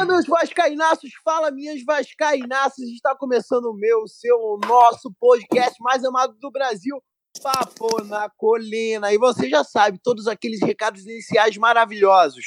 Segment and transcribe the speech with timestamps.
[0.00, 2.88] Fala, meus vascaínaços, fala, minhas vascaínaças.
[2.88, 6.96] Está começando o meu, o seu, o nosso podcast mais amado do Brasil,
[7.42, 9.12] Papo na Colina.
[9.12, 12.46] E você já sabe, todos aqueles recados iniciais maravilhosos.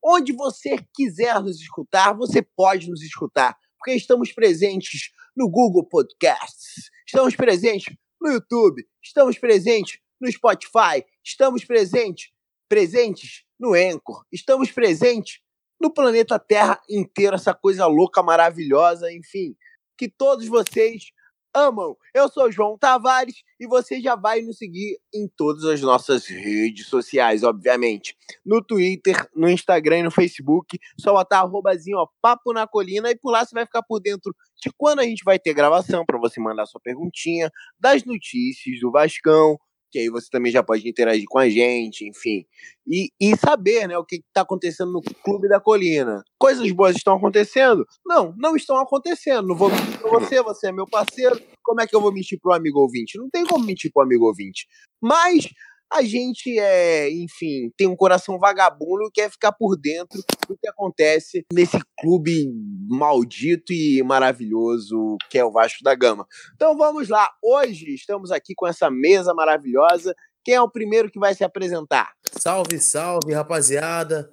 [0.00, 6.88] Onde você quiser nos escutar, você pode nos escutar, porque estamos presentes no Google Podcasts,
[7.04, 12.30] estamos presentes no YouTube, estamos presentes no Spotify, estamos presentes,
[12.68, 15.41] presentes no Anchor, estamos presentes
[15.82, 19.56] no planeta Terra inteiro, essa coisa louca, maravilhosa, enfim,
[19.98, 21.06] que todos vocês
[21.52, 21.96] amam.
[22.14, 26.86] Eu sou João Tavares e você já vai nos seguir em todas as nossas redes
[26.86, 28.16] sociais, obviamente.
[28.46, 30.78] No Twitter, no Instagram e no Facebook.
[30.98, 34.32] Só botar arrobazinho, ó, papo na colina e por lá você vai ficar por dentro
[34.62, 38.92] de quando a gente vai ter gravação para você mandar sua perguntinha, das notícias do
[38.92, 39.58] Vascão,
[39.92, 42.46] que aí você também já pode interagir com a gente, enfim.
[42.88, 46.24] E, e saber né, o que está acontecendo no Clube da Colina.
[46.38, 47.86] Coisas boas estão acontecendo?
[48.04, 49.46] Não, não estão acontecendo.
[49.46, 51.38] Não vou mentir para você, você é meu parceiro.
[51.62, 53.18] Como é que eu vou mentir para o amigo ouvinte?
[53.18, 54.66] Não tem como mentir para o amigo ouvinte.
[55.00, 55.46] Mas
[55.92, 60.66] a gente é, enfim, tem um coração vagabundo e quer ficar por dentro do que
[60.66, 62.50] acontece nesse clube
[62.88, 66.26] maldito e maravilhoso que é o Vasco da Gama.
[66.54, 70.14] Então vamos lá, hoje estamos aqui com essa mesa maravilhosa.
[70.44, 72.12] Quem é o primeiro que vai se apresentar?
[72.38, 74.30] Salve, salve, rapaziada.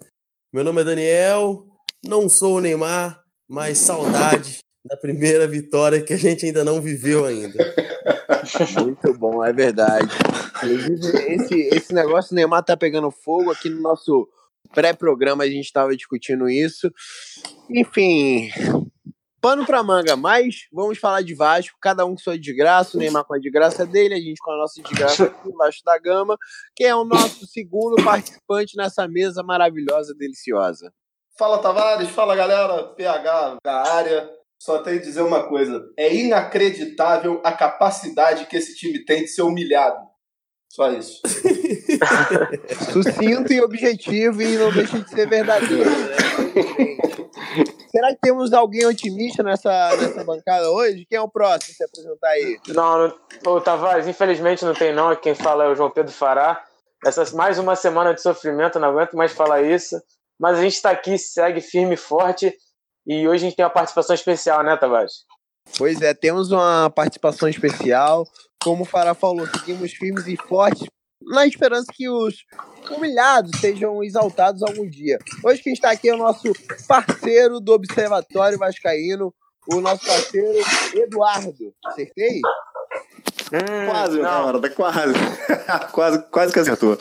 [0.52, 1.66] Meu nome é Daniel,
[2.04, 7.26] não sou o Neymar, mas saudade da primeira vitória que a gente ainda não viveu
[7.26, 7.76] ainda.
[8.82, 10.09] Muito bom, é verdade.
[11.28, 14.28] Esse, esse negócio do Neymar tá pegando fogo aqui no nosso
[14.73, 16.92] pré-programa, a gente estava discutindo isso.
[17.70, 18.50] Enfim,
[19.40, 23.26] pano pra manga, mas vamos falar de Vasco, cada um com sua desgraça, o Neymar
[23.26, 26.36] com a desgraça dele, a gente com a nossa desgraça aqui, Vasco da Gama,
[26.76, 30.92] que é o nosso segundo participante nessa mesa maravilhosa, deliciosa.
[31.38, 34.39] Fala Tavares, fala galera, PH da área.
[34.60, 39.30] Só tenho que dizer uma coisa: é inacreditável a capacidade que esse time tem de
[39.30, 40.09] ser humilhado.
[40.72, 41.22] Só isso.
[42.94, 45.90] Sucinto e objetivo e não deixa de ser verdadeiro.
[45.90, 46.18] Né?
[47.90, 51.08] Será que temos alguém otimista nessa, nessa bancada hoje?
[51.09, 52.59] Quem é o próximo se apresentar aí?
[52.68, 55.16] Não, não o Tavares, infelizmente não tem não.
[55.16, 56.64] Quem fala é o João Pedro Fará.
[57.03, 60.00] Essa mais uma semana de sofrimento, não aguento mais falar isso.
[60.40, 62.56] Mas a gente está aqui, segue firme e forte.
[63.09, 65.25] E hoje a gente tem uma participação especial, né, Tavares?
[65.80, 68.24] Pois é, temos uma participação especial.
[68.62, 70.88] Como o Fará falou, seguimos firmes e fortes
[71.19, 72.46] na esperança que os
[72.92, 75.18] humilhados sejam exaltados algum dia.
[75.44, 76.53] Hoje quem está aqui é o nosso
[76.88, 79.34] parceiro do Observatório Vascaíno,
[79.74, 80.59] o nosso parceiro
[80.94, 81.74] Eduardo.
[81.88, 82.42] Acertei?
[83.52, 85.14] Hum, quase, cara, tá quase.
[85.92, 86.24] quase.
[86.30, 86.98] Quase que acertou.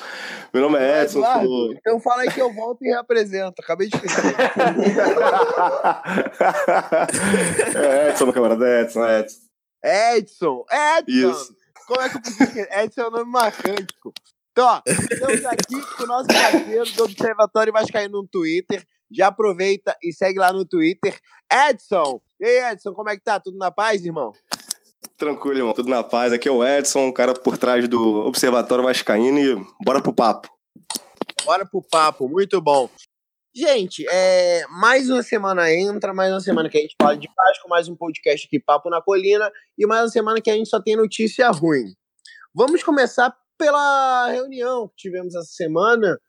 [0.53, 1.19] Meu nome é Edson.
[1.19, 1.73] Eduardo, sou...
[1.75, 3.63] Então fala aí que eu volto e reapresento.
[3.63, 4.35] Acabei de esquecer.
[7.77, 8.67] é Edson, meu camarada.
[8.67, 9.39] É Edson, é Edson.
[9.85, 11.31] Edson, Edson.
[11.31, 11.55] Isso.
[11.87, 13.95] Como é que eu podia Edson é o um nome marcante,
[14.53, 18.85] Então, ó, estamos aqui com o nosso parceiro do Observatório Vascaíno no Twitter.
[19.11, 21.19] Já aproveita e segue lá no Twitter.
[21.51, 22.21] Edson!
[22.41, 23.41] E aí, Edson, como é que tá?
[23.41, 24.35] Tudo na paz, irmão?
[25.19, 25.75] Tranquilo, irmão.
[25.75, 26.33] Tudo na paz.
[26.33, 30.49] Aqui é o Edson, o cara por trás do Observatório Vascaíno e bora pro papo.
[31.45, 32.89] Bora pro papo, muito bom.
[33.53, 37.69] Gente, é, mais uma semana entra, mais uma semana que a gente fala de Vasco,
[37.69, 40.81] mais um podcast aqui, Papo na Colina, e mais uma semana que a gente só
[40.81, 41.95] tem notícia ruim.
[42.55, 46.21] Vamos começar pela reunião que tivemos essa semana,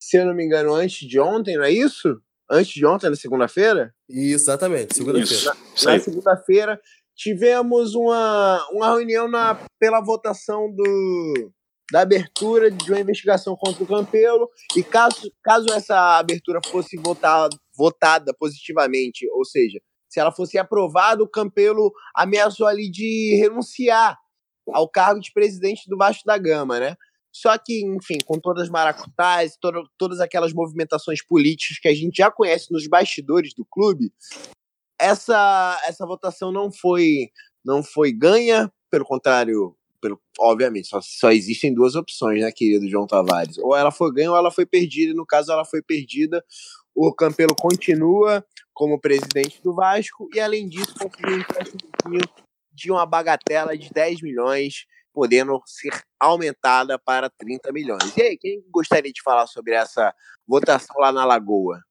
[0.00, 2.18] se eu não me engano, antes de ontem, não é isso?
[2.50, 3.94] Antes de ontem, na segunda-feira?
[4.08, 5.54] Exatamente, segunda-feira.
[5.84, 6.80] Na, na segunda-feira,
[7.18, 11.52] tivemos uma, uma reunião na, pela votação do,
[11.90, 17.54] da abertura de uma investigação contra o Campelo e caso, caso essa abertura fosse votada,
[17.76, 24.16] votada positivamente, ou seja, se ela fosse aprovada, o Campelo ameaçou ali de renunciar
[24.72, 26.94] ao cargo de presidente do Baixo da Gama, né?
[27.32, 32.16] Só que, enfim, com todas as maracutais, todo, todas aquelas movimentações políticas que a gente
[32.16, 34.12] já conhece nos bastidores do clube,
[35.00, 37.30] essa, essa votação não foi,
[37.64, 43.06] não foi ganha, pelo contrário, pelo, obviamente, só, só existem duas opções, né, querido João
[43.06, 43.58] Tavares?
[43.58, 45.14] Ou ela foi ganha ou ela foi perdida.
[45.14, 46.44] No caso, ela foi perdida.
[46.94, 51.78] O Campelo continua como presidente do Vasco e, além disso, conseguiu um empréstimo
[52.72, 58.16] de uma bagatela de 10 milhões, podendo ser aumentada para 30 milhões.
[58.16, 60.14] E aí, quem gostaria de falar sobre essa
[60.46, 61.82] votação lá na Lagoa?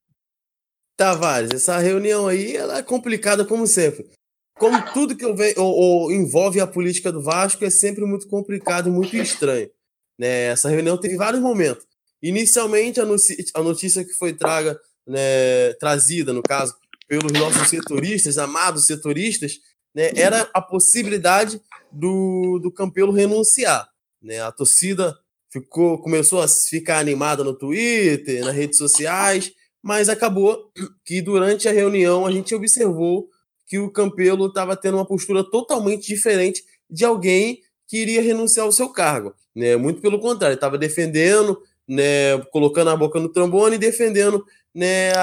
[0.97, 4.09] Tavares, essa reunião aí ela é complicada como sempre
[4.57, 8.91] como tudo que ve, ou, ou, envolve a política do Vasco é sempre muito complicado
[8.91, 9.69] muito estranho.
[10.17, 10.45] Né?
[10.45, 11.85] Essa reunião teve vários momentos.
[12.21, 16.75] Inicialmente, a notícia que foi traga, né, trazida, no caso,
[17.07, 19.59] pelos nossos setoristas, amados setoristas,
[19.93, 21.61] né, era a possibilidade
[21.91, 23.87] do, do Campelo renunciar.
[24.21, 24.41] Né?
[24.41, 25.15] A torcida
[25.51, 29.51] ficou, começou a ficar animada no Twitter, nas redes sociais,
[29.87, 30.69] mas acabou
[31.05, 33.29] que durante a reunião a gente observou
[33.65, 38.71] que o Campelo estava tendo uma postura totalmente diferente de alguém que iria renunciar ao
[38.73, 39.33] seu cargo.
[39.55, 39.77] Né?
[39.77, 41.57] Muito pelo contrário, estava defendendo,
[41.87, 44.45] né, colocando a boca no trombone e defendendo
[44.75, 45.13] né,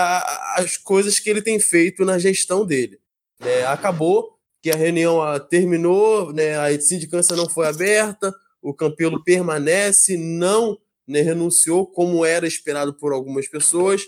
[0.57, 2.99] as coisas que ele tem feito na gestão dele.
[3.39, 3.67] Né?
[3.67, 5.21] Acabou que a reunião
[5.51, 12.47] terminou, né, a sindicância não foi aberta, o Campelo permanece, não né, renunciou como era
[12.47, 14.07] esperado por algumas pessoas.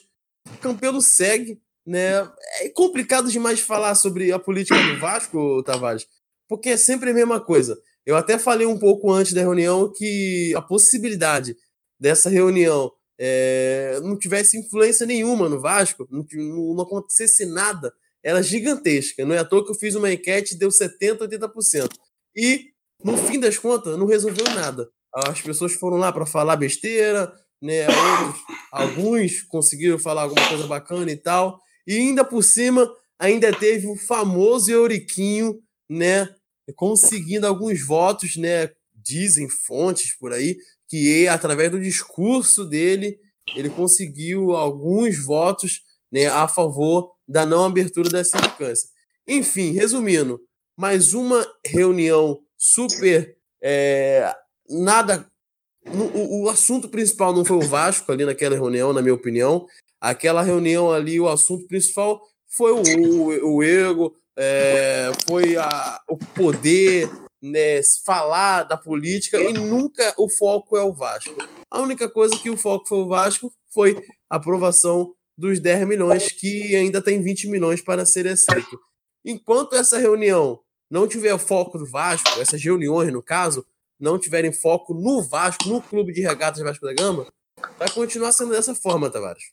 [0.55, 2.29] O Campelo segue, né?
[2.61, 6.07] É complicado demais falar sobre a política do Vasco, Tavares,
[6.49, 7.79] porque é sempre a mesma coisa.
[8.05, 11.57] Eu até falei um pouco antes da reunião que a possibilidade
[11.99, 16.25] dessa reunião é, não tivesse influência nenhuma no Vasco, não,
[16.75, 17.93] não, acontecesse nada,
[18.23, 19.25] era gigantesca.
[19.25, 21.89] Não é à toa que eu fiz uma enquete e deu 70%, 80%.
[22.37, 22.71] E
[23.03, 24.89] no fim das contas, não resolveu nada.
[25.13, 27.33] As pessoas foram lá para falar besteira,
[27.67, 27.87] né?
[27.89, 28.43] Outros,
[28.73, 31.61] alguns conseguiram falar alguma coisa bacana e tal.
[31.87, 35.61] E ainda por cima, ainda teve o famoso Euriquinho,
[35.91, 36.29] né?
[36.75, 38.71] Conseguindo alguns votos, né?
[38.95, 40.57] Dizem fontes por aí
[40.89, 43.19] que através do discurso dele
[43.55, 48.89] ele conseguiu alguns votos né, a favor da não abertura da sindicância.
[49.27, 50.41] Enfim, resumindo,
[50.77, 53.37] mais uma reunião super.
[53.63, 54.33] É,
[54.69, 55.31] nada.
[55.93, 59.67] O, o, assunto principal não foi o Vasco ali naquela reunião, na minha opinião.
[60.01, 66.17] Aquela reunião ali, o assunto principal foi o, o, o ego, é, foi a, o
[66.17, 67.09] poder,
[67.43, 71.35] né, falar da política e nunca o foco é o Vasco.
[71.71, 76.33] A única coisa que o foco foi o Vasco foi a aprovação dos 10 milhões,
[76.33, 78.79] que ainda tem 20 milhões para ser aceito.
[79.25, 80.61] Enquanto essa reunião
[80.91, 83.65] não tiver foco no Vasco, essas reuniões, no caso,
[83.99, 87.27] não tiverem foco no Vasco, no clube de regatas Vasco da Gama,
[87.79, 89.45] vai continuar sendo dessa forma, Tavares.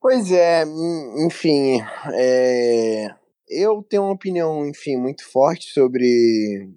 [0.00, 0.64] Pois é,
[1.26, 1.80] enfim,
[2.14, 3.08] é...
[3.48, 6.68] eu tenho uma opinião, enfim, muito forte sobre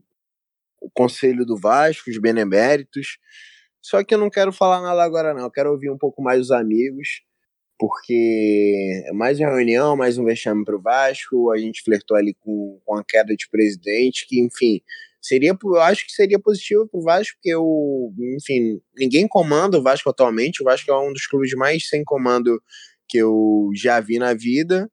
[0.82, 3.20] o conselho do Vasco, os beneméritos,
[3.82, 6.42] só que eu não quero falar nada agora não, eu quero ouvir um pouco mais
[6.42, 7.22] os amigos,
[7.80, 11.50] porque é mais uma reunião, mais um vexame para o Vasco.
[11.50, 14.82] A gente flertou ali com, com a queda de presidente, que, enfim,
[15.22, 19.84] seria, eu acho que seria positivo para o Vasco, porque, o, enfim, ninguém comanda o
[19.84, 20.62] Vasco atualmente.
[20.62, 22.62] O Vasco é um dos clubes mais sem comando
[23.08, 24.90] que eu já vi na vida.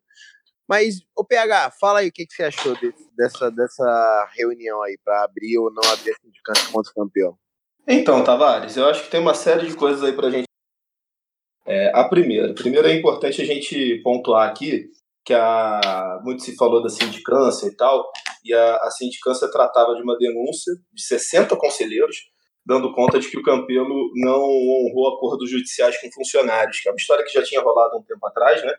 [0.69, 4.99] Mas, o PH, fala aí o que, que você achou desse, dessa, dessa reunião aí,
[5.05, 7.39] para abrir ou não abrir a sindicância contra o campeão.
[7.87, 10.47] Então, Tavares, eu acho que tem uma série de coisas aí para a gente
[11.67, 12.55] é, a primeira.
[12.55, 14.89] Primeiro é importante a gente pontuar aqui
[15.27, 18.09] que a, muito se falou da sindicância e tal,
[18.45, 22.17] e a, a sindicância tratava de uma denúncia de 60 conselheiros,
[22.65, 26.97] dando conta de que o Campelo não honrou acordos judiciais com funcionários, que é uma
[26.97, 28.73] história que já tinha rolado um tempo atrás, né?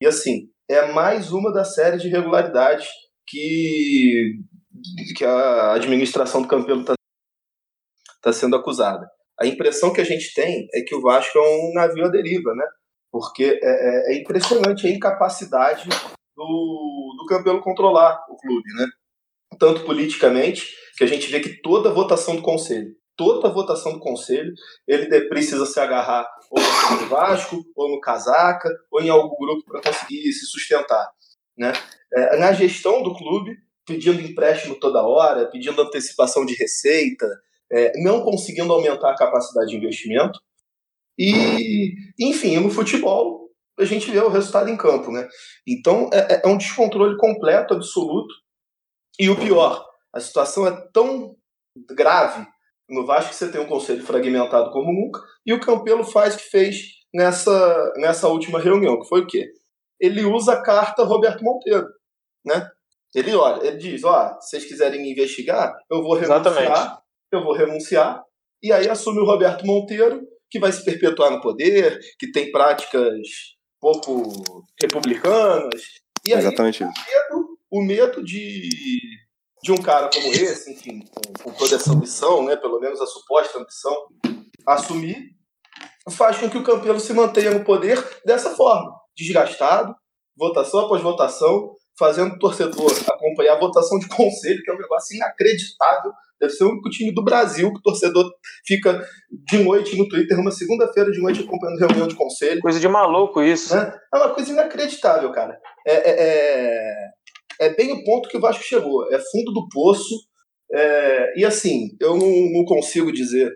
[0.00, 2.88] E assim, é mais uma da série de irregularidades
[3.28, 4.38] que,
[5.16, 6.94] que a administração do Campelo está
[8.22, 9.06] tá sendo acusada.
[9.38, 12.54] A impressão que a gente tem é que o Vasco é um navio à deriva,
[12.54, 12.64] né?
[13.10, 15.88] Porque é, é, é impressionante a incapacidade
[16.36, 18.86] do, do Campelo controlar o clube, né?
[19.58, 24.52] Tanto politicamente, que a gente vê que toda votação do conselho, toda votação do conselho,
[24.86, 26.60] ele precisa se agarrar ou
[27.00, 31.08] no Vasco, ou no Casaca, ou em algum grupo para conseguir se sustentar.
[31.56, 31.72] Né?
[32.12, 33.56] É, na gestão do clube,
[33.86, 37.26] pedindo empréstimo toda hora, pedindo antecipação de receita,
[37.70, 40.40] é, não conseguindo aumentar a capacidade de investimento.
[41.18, 43.48] E, enfim, no futebol,
[43.78, 45.10] a gente vê o resultado em campo.
[45.10, 45.26] Né?
[45.66, 48.34] Então, é, é, é um descontrole completo, absoluto.
[49.18, 51.34] E o pior, a situação é tão
[51.90, 52.46] grave
[52.88, 56.38] no Vasco que você tem um conselho fragmentado como nunca, e o Campelo faz o
[56.38, 56.76] que fez
[57.14, 59.48] nessa, nessa última reunião, que foi o quê?
[60.00, 61.86] Ele usa a carta Roberto Monteiro,
[62.44, 62.68] né?
[63.14, 67.00] Ele olha, ele diz, ó, se vocês quiserem me investigar, eu vou renunciar Exatamente
[67.32, 68.22] eu vou renunciar.
[68.62, 70.20] E aí assume o Roberto Monteiro,
[70.50, 73.18] que vai se perpetuar no poder, que tem práticas
[73.80, 75.82] pouco republicanas.
[76.24, 76.84] E aí, Exatamente.
[76.84, 78.68] O medo, o medo de,
[79.62, 83.06] de um cara como esse, enfim, com, com toda essa ambição, né, pelo menos a
[83.06, 84.06] suposta ambição,
[84.66, 85.30] assumir,
[86.10, 89.94] faz com que o Campelo se mantenha no poder dessa forma, desgastado,
[90.36, 95.14] votação após votação, fazendo o torcedor acompanhar a votação de conselho, que é um negócio
[95.16, 98.30] inacreditável Deve ser o único time do Brasil que o torcedor
[98.66, 102.60] fica de noite no Twitter, uma segunda-feira de noite acompanhando reunião de conselho.
[102.60, 103.76] Coisa de maluco isso.
[103.76, 103.92] Né?
[104.12, 105.58] É uma coisa inacreditável, cara.
[105.86, 109.12] É, é, é, é, bem o ponto que o Vasco chegou.
[109.12, 110.14] É fundo do poço.
[110.72, 113.52] É, e assim, eu não, não consigo dizer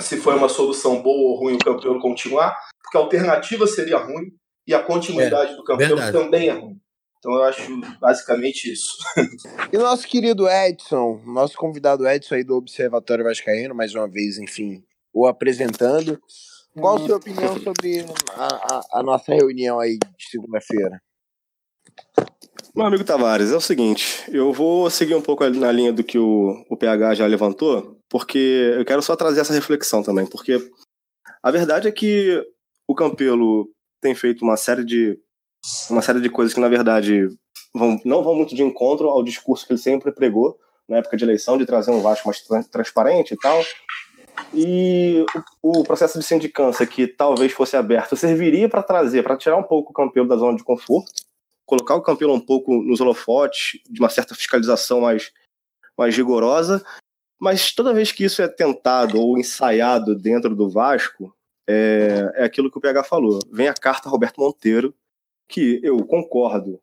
[0.00, 4.32] se foi uma solução boa ou ruim o campeão continuar, porque a alternativa seria ruim
[4.66, 6.12] e a continuidade é, do campeão verdade.
[6.12, 6.80] também é ruim.
[7.20, 8.96] Então eu acho basicamente isso.
[9.70, 14.82] e nosso querido Edson, nosso convidado Edson aí do Observatório Vascaíno, mais uma vez, enfim,
[15.12, 16.18] o apresentando.
[16.72, 21.02] Qual a sua opinião sobre a, a, a nossa reunião aí de segunda-feira?
[22.74, 26.18] Meu amigo Tavares, é o seguinte, eu vou seguir um pouco na linha do que
[26.18, 30.56] o, o PH já levantou, porque eu quero só trazer essa reflexão também, porque
[31.42, 32.42] a verdade é que
[32.88, 33.68] o Campelo
[34.00, 35.18] tem feito uma série de
[35.90, 37.28] uma série de coisas que, na verdade,
[37.74, 41.24] vão, não vão muito de encontro ao discurso que ele sempre pregou na época de
[41.24, 43.62] eleição, de trazer um Vasco mais transparente e tal.
[44.52, 45.24] E
[45.62, 49.62] o, o processo de sindicância, que talvez fosse aberto, serviria para trazer, para tirar um
[49.62, 51.12] pouco o Campelo da zona de conforto,
[51.64, 55.30] colocar o Campelo um pouco nos holofotes, de uma certa fiscalização mais,
[55.96, 56.84] mais rigorosa.
[57.40, 61.34] Mas toda vez que isso é tentado ou ensaiado dentro do Vasco,
[61.68, 63.38] é, é aquilo que o PH falou.
[63.50, 64.92] Vem a carta Roberto Monteiro,
[65.50, 66.80] que eu concordo,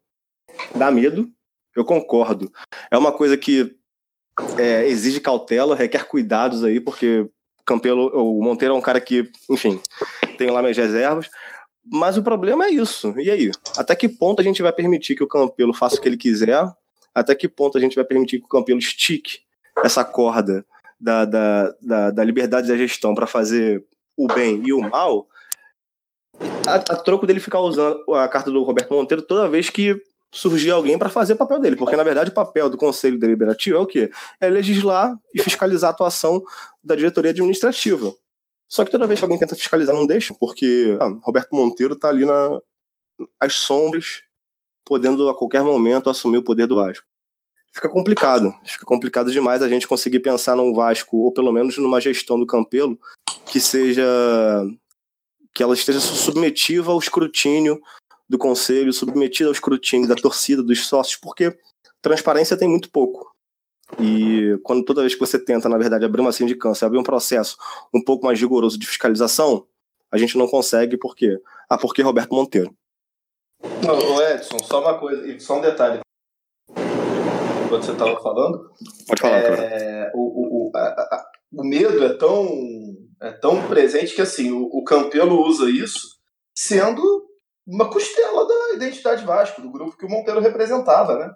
[0.76, 1.30] dá medo,
[1.76, 2.52] eu concordo.
[2.92, 3.76] É uma coisa que
[4.58, 7.28] é, exige cautela, requer cuidados aí, porque
[7.66, 9.80] Campelo, o Monteiro é um cara que, enfim,
[10.38, 11.30] tem lá minhas reservas.
[11.90, 13.14] Mas o problema é isso.
[13.18, 13.52] E aí?
[13.78, 16.66] Até que ponto a gente vai permitir que o Campelo faça o que ele quiser?
[17.16, 19.40] Até que ponto a gente vai permitir que o Campelo estique
[19.84, 20.66] essa corda
[21.00, 23.84] da, da, da, da liberdade da gestão para fazer
[24.16, 25.28] o bem e o mal?
[26.68, 30.02] A, a, troco dele ficar usando a carta do Roberto Monteiro toda vez que
[30.32, 33.78] surgir alguém para fazer o papel dele, porque na verdade o papel do Conselho Deliberativo
[33.78, 34.12] é o quê?
[34.40, 36.44] É legislar e fiscalizar a atuação
[36.84, 38.14] da diretoria administrativa.
[38.70, 42.10] Só que toda vez que alguém tenta fiscalizar, não deixa, porque ah, Roberto Monteiro está
[42.10, 42.60] ali na,
[43.40, 44.24] as sombras,
[44.86, 47.06] podendo a qualquer momento assumir o poder do Vasco.
[47.74, 52.02] Fica complicado, fica complicado demais a gente conseguir pensar num Vasco, ou pelo menos numa
[52.02, 53.00] gestão do Campelo,
[53.46, 54.04] que seja
[55.58, 57.82] que ela esteja submetida ao escrutínio
[58.30, 61.58] do conselho, submetida ao escrutínio da torcida, dos sócios, porque
[62.00, 63.36] transparência tem muito pouco.
[64.00, 67.58] E quando toda vez que você tenta, na verdade, abrir uma sindicância, abrir um processo
[67.92, 69.66] um pouco mais rigoroso de fiscalização,
[70.12, 71.42] a gente não consegue, por quê?
[71.68, 72.72] Ah, porque Roberto Monteiro.
[73.84, 76.02] Não, Edson, só uma coisa, só um detalhe.
[77.68, 78.70] Quando você estava falando.
[79.08, 80.12] Pode falar, é, cara.
[80.14, 84.84] O, o, a, a, o medo é tão é tão presente que assim o, o
[84.84, 86.18] Campelo usa isso
[86.56, 87.02] sendo
[87.66, 91.34] uma costela da identidade Vasco, do grupo que o Monteiro representava, né?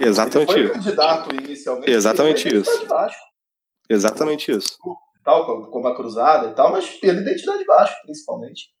[0.00, 0.84] Exatamente ele foi isso.
[0.84, 1.90] candidato inicialmente.
[1.90, 2.86] Exatamente isso.
[2.86, 3.22] Vasco.
[3.88, 4.76] Exatamente isso.
[5.24, 8.74] Tal, como a Cruzada e tal, mas pela identidade Vasco, principalmente.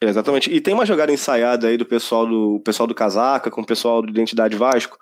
[0.00, 0.50] Exatamente.
[0.52, 4.02] E tem uma jogada ensaiada aí do pessoal do pessoal do Casaca, com o pessoal
[4.02, 4.96] do Identidade Vasco,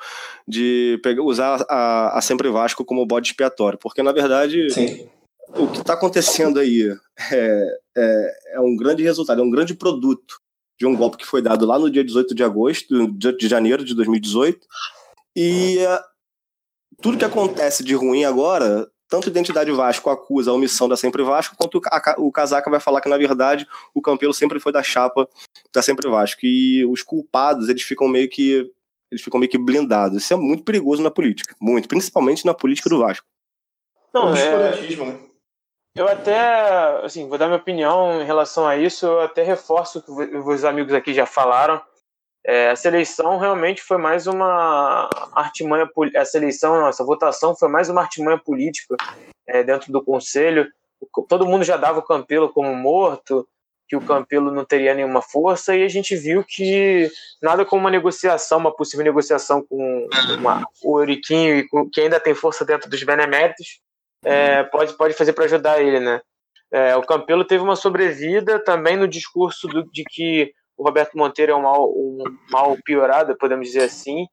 [0.46, 3.78] de pegar, usar a, a Sempre Vasco como bode expiatório.
[3.78, 5.08] Porque, na verdade, Sim
[5.54, 6.97] o que está acontecendo aí
[7.33, 10.40] é, é, é, um grande resultado, é um grande produto
[10.78, 13.95] de um golpe que foi dado lá no dia 18 de agosto, de janeiro de
[13.95, 14.66] 2018.
[15.37, 15.99] E uh,
[17.02, 21.23] tudo que acontece de ruim agora, tanto a Identidade Vasco acusa a omissão da Sempre
[21.23, 24.73] Vasco, quanto o, a, o Casaca vai falar que, na verdade, o Campelo sempre foi
[24.73, 25.28] da chapa
[25.73, 26.40] da Sempre Vasco.
[26.45, 28.73] E os culpados, eles ficam meio que
[29.11, 30.23] eles ficam meio que blindados.
[30.23, 33.26] Isso é muito perigoso na política, muito, principalmente na política do Vasco.
[34.14, 34.73] Não, é...
[34.73, 35.29] né?
[35.94, 36.38] Eu até,
[37.04, 39.06] assim, vou dar minha opinião em relação a isso.
[39.06, 41.80] Eu até reforço o que os amigos aqui já falaram.
[42.47, 45.88] É, essa eleição realmente foi mais uma artimanha.
[46.14, 48.97] Essa eleição, essa votação foi mais uma artimanha política
[49.47, 50.70] é, dentro do conselho.
[51.28, 53.47] Todo mundo já dava o Campelo como morto,
[53.88, 57.11] que o Campelo não teria nenhuma força, e a gente viu que
[57.42, 60.06] nada como uma negociação, uma possível negociação com
[60.38, 63.80] uma, o Euriquinho, que ainda tem força dentro dos beneméritos,
[64.24, 66.20] é, pode, pode fazer para ajudar ele, né?
[66.72, 71.52] É, o Campelo teve uma sobrevida também no discurso do, de que o Roberto Monteiro
[71.52, 74.26] é um mal, um mal piorado, podemos dizer assim.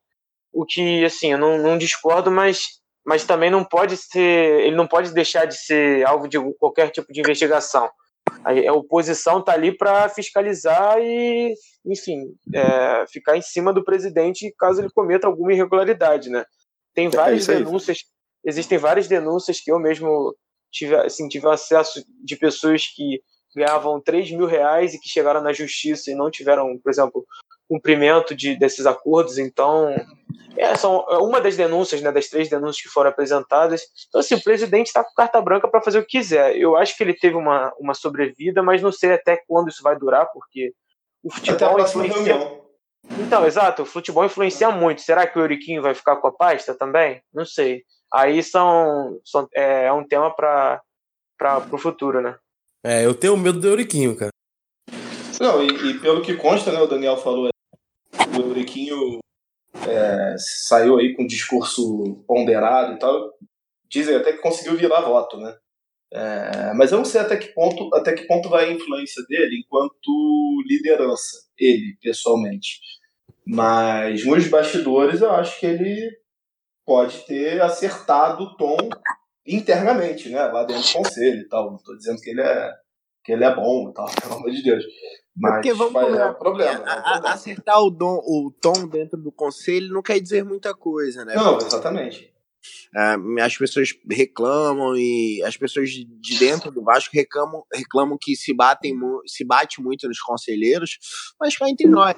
[0.53, 2.67] O que, assim, eu não, não discordo, mas,
[3.05, 4.61] mas também não pode ser.
[4.61, 7.89] Ele não pode deixar de ser alvo de qualquer tipo de investigação.
[8.43, 11.53] A, oposição está ali para fiscalizar e,
[11.85, 16.45] enfim, é, ficar em cima do presidente caso ele cometa alguma irregularidade, né?
[16.93, 17.99] Tem é várias é denúncias
[18.47, 20.33] existem várias denúncias que eu mesmo
[20.71, 23.21] tive, assim, tive acesso de pessoas que
[23.55, 27.25] ganhavam 3 mil reais e que chegaram na justiça e não tiveram, por exemplo,
[27.67, 29.37] cumprimento de, desses acordos.
[29.37, 29.93] Então,
[30.55, 33.81] é, são é uma das denúncias, né, das três denúncias que foram apresentadas.
[34.07, 36.55] Então, assim, o presidente está com carta branca para fazer o que quiser.
[36.55, 39.97] Eu acho que ele teve uma, uma sobrevida, mas não sei até quando isso vai
[39.97, 40.73] durar, porque
[41.23, 42.61] o futebol influencia.
[43.19, 45.01] Então, exato, o futebol influencia muito.
[45.01, 47.21] Será que o Euriquinho vai ficar com a pasta também?
[47.33, 47.83] Não sei.
[48.13, 50.81] Aí são, são é, é um tema para
[51.71, 52.37] o futuro, né?
[52.83, 54.31] É, eu tenho medo do Euriquinho, cara.
[55.39, 57.49] Não, e, e, pelo que consta, né, o Daniel falou,
[58.35, 59.19] o Euriquinho
[59.87, 63.33] é, saiu aí com um discurso ponderado e tal.
[63.89, 65.55] Dizem até que conseguiu virar voto, né?
[66.11, 69.59] É, mas eu não sei até que ponto até que ponto vai a influência dele
[69.59, 72.79] enquanto liderança, ele pessoalmente.
[73.45, 76.09] Mas nos bastidores eu acho que ele
[76.87, 78.77] pode ter acertado o tom
[79.45, 80.41] internamente, né?
[80.45, 81.69] Lá dentro do conselho e tal.
[81.69, 82.71] Não estou dizendo que ele é
[83.25, 84.85] que ele é bom e tal, pelo amor de Deus.
[85.35, 86.83] Mas Porque vamos é um problema, é um problema.
[87.25, 91.35] Acertar o, dom, o tom dentro do conselho não quer dizer muita coisa, né?
[91.35, 92.33] Não, exatamente.
[92.95, 98.53] É, as pessoas reclamam e as pessoas de dentro do Vasco reclamam, reclamam que se
[98.53, 100.97] batem se bate muito nos conselheiros,
[101.39, 102.15] mas cá entre nós.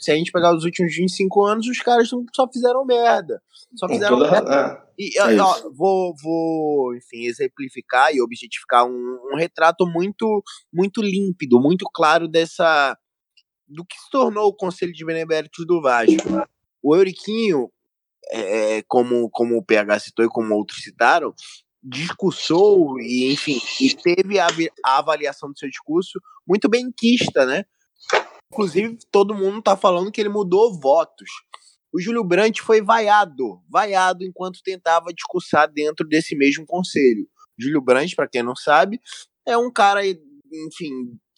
[0.00, 3.42] Se a gente pegar os últimos 25 anos, os caras só fizeram merda.
[3.76, 4.30] Só fizeram toda...
[4.30, 4.54] merda.
[4.54, 4.90] É.
[4.98, 11.60] E é ó, vou, vou, enfim, exemplificar e objetificar um, um retrato muito, muito límpido,
[11.60, 12.96] muito claro dessa
[13.66, 16.46] do que se tornou o Conselho de Beneméritos do Vasco.
[16.82, 17.70] O Euriquinho,
[18.32, 21.32] é, é, como, como o PH citou e como outros citaram,
[21.82, 24.48] discursou e, enfim, e teve a,
[24.84, 27.64] a avaliação do seu discurso muito benquista, né?
[28.52, 31.28] Inclusive, todo mundo está falando que ele mudou votos.
[31.92, 37.28] O Júlio Brandt foi vaiado, vaiado enquanto tentava discursar dentro desse mesmo conselho.
[37.58, 39.00] Júlio Brandt, para quem não sabe,
[39.46, 40.90] é um cara, enfim,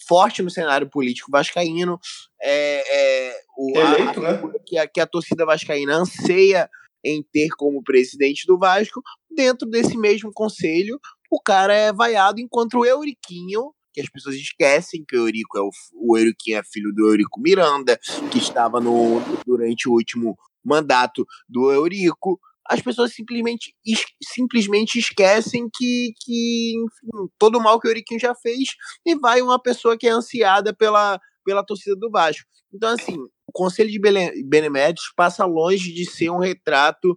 [0.07, 1.99] forte no cenário político vascaíno.
[2.41, 4.53] É, é o, Eleito, a, né?
[4.67, 6.69] Que a, que a torcida vascaína anseia
[7.05, 9.03] em ter como presidente do Vasco,
[9.35, 11.01] dentro desse mesmo conselho,
[11.31, 15.61] o cara é vaiado, enquanto o Euriquinho, que as pessoas esquecem que o Eurico é
[15.61, 17.99] o, o Euriquinho é filho do Eurico Miranda,
[18.31, 22.41] que estava no, durante o último mandato do Eurico.
[22.69, 28.21] As pessoas simplesmente, es, simplesmente esquecem que, que enfim, todo o mal que o Euriquinho
[28.21, 28.69] já fez
[29.05, 32.49] e vai uma pessoa que é ansiada pela, pela torcida do Vasco.
[32.73, 34.01] Então, assim, o Conselho de
[34.45, 37.15] Beneméritos passa longe de ser um retrato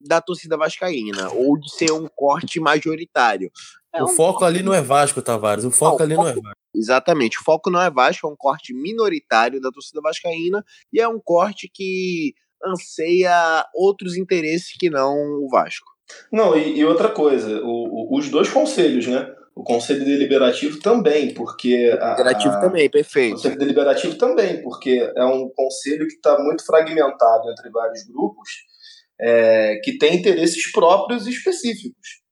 [0.00, 3.50] da torcida vascaína ou de ser um corte majoritário.
[3.94, 5.64] É o um foco ali não é Vasco, Tavares.
[5.64, 6.58] O foco não, ali foco, não é Vasco.
[6.74, 7.38] Exatamente.
[7.38, 11.20] O foco não é Vasco, é um corte minoritário da torcida vascaína e é um
[11.22, 12.34] corte que
[12.64, 15.86] anseia outros interesses que não o Vasco.
[16.32, 19.34] Não, e, e outra coisa, o, o, os dois conselhos, né?
[19.54, 21.90] O Conselho Deliberativo também, porque.
[22.00, 23.32] A, deliberativo a, também, perfeito.
[23.32, 28.48] O Conselho Deliberativo também, porque é um conselho que está muito fragmentado entre vários grupos
[29.20, 32.22] é, que tem interesses próprios e específicos.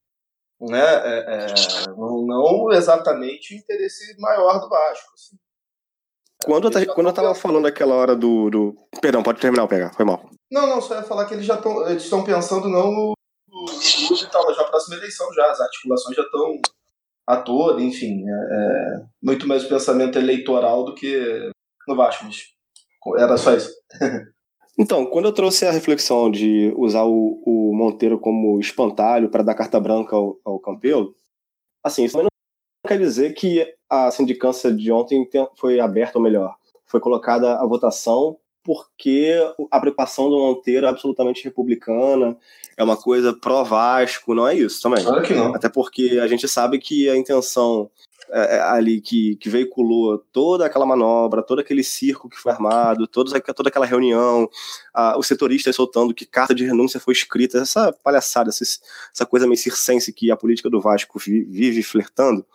[0.59, 0.79] Né?
[0.79, 5.13] É, é, não, não, exatamente o interesse maior do Vasco.
[5.13, 5.37] Assim.
[6.45, 8.75] Quando, eu, quando eu tava falando aquela hora do, do.
[9.01, 10.29] Perdão, pode terminar o pegar, foi mal.
[10.51, 11.87] Não, não, só ia falar que eles já estão.
[11.87, 13.13] Eles estão pensando não no.
[13.47, 15.51] no tal, mas já a próxima eleição já.
[15.51, 16.59] As articulações já estão
[17.27, 18.23] a toda, enfim.
[18.27, 21.51] É, é, muito mais o pensamento eleitoral do que
[21.87, 22.43] no Vasco, mas
[23.19, 23.71] era só isso.
[24.77, 29.55] Então, quando eu trouxe a reflexão de usar o, o Monteiro como espantalho para dar
[29.55, 31.15] carta branca ao, ao Campelo,
[31.83, 32.27] assim, isso não
[32.87, 38.37] quer dizer que a sindicância de ontem foi aberta, ou melhor, foi colocada à votação
[38.63, 39.33] porque
[39.71, 42.35] a preocupação do Monteiro é absolutamente republicana,
[42.75, 45.05] é uma coisa pró-Vasco, não é isso também.
[45.05, 45.55] Claro que não.
[45.55, 47.89] Até porque a gente sabe que a intenção
[48.29, 53.07] é, é, ali que, que veiculou toda aquela manobra, todo aquele circo que foi armado,
[53.07, 54.49] toda, toda aquela reunião,
[54.93, 59.47] a, os setoristas soltando que carta de renúncia foi escrita, essa palhaçada, essa, essa coisa
[59.47, 62.45] meio circense que a política do Vasco vive flertando,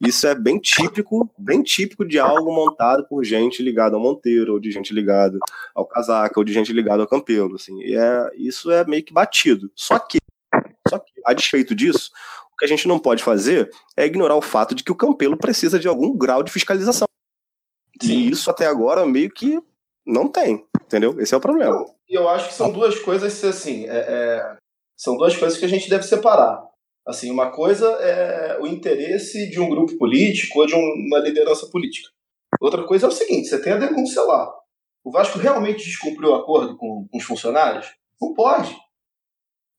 [0.00, 4.60] isso é bem típico, bem típico de algo montado por gente ligada ao Monteiro, ou
[4.60, 5.38] de gente ligada
[5.74, 9.70] ao Casaca, ou de gente ligada ao Campelo, assim, é, isso é meio que batido.
[9.74, 10.18] Só que,
[10.88, 12.10] só que, a despeito disso,
[12.58, 15.78] que a gente não pode fazer é ignorar o fato de que o Campelo precisa
[15.78, 17.06] de algum grau de fiscalização.
[18.00, 18.12] Sim.
[18.12, 19.58] E isso até agora meio que
[20.06, 21.20] não tem, entendeu?
[21.20, 21.84] Esse é o problema.
[22.08, 24.56] E eu acho que são duas coisas, assim, é, é,
[24.96, 26.62] são duas coisas que a gente deve separar.
[27.06, 32.08] Assim, uma coisa é o interesse de um grupo político ou de uma liderança política.
[32.60, 34.52] Outra coisa é o seguinte: você tem a denúncia lá.
[35.04, 37.94] O Vasco realmente descumpriu o acordo com, com os funcionários?
[38.20, 38.76] Não pode.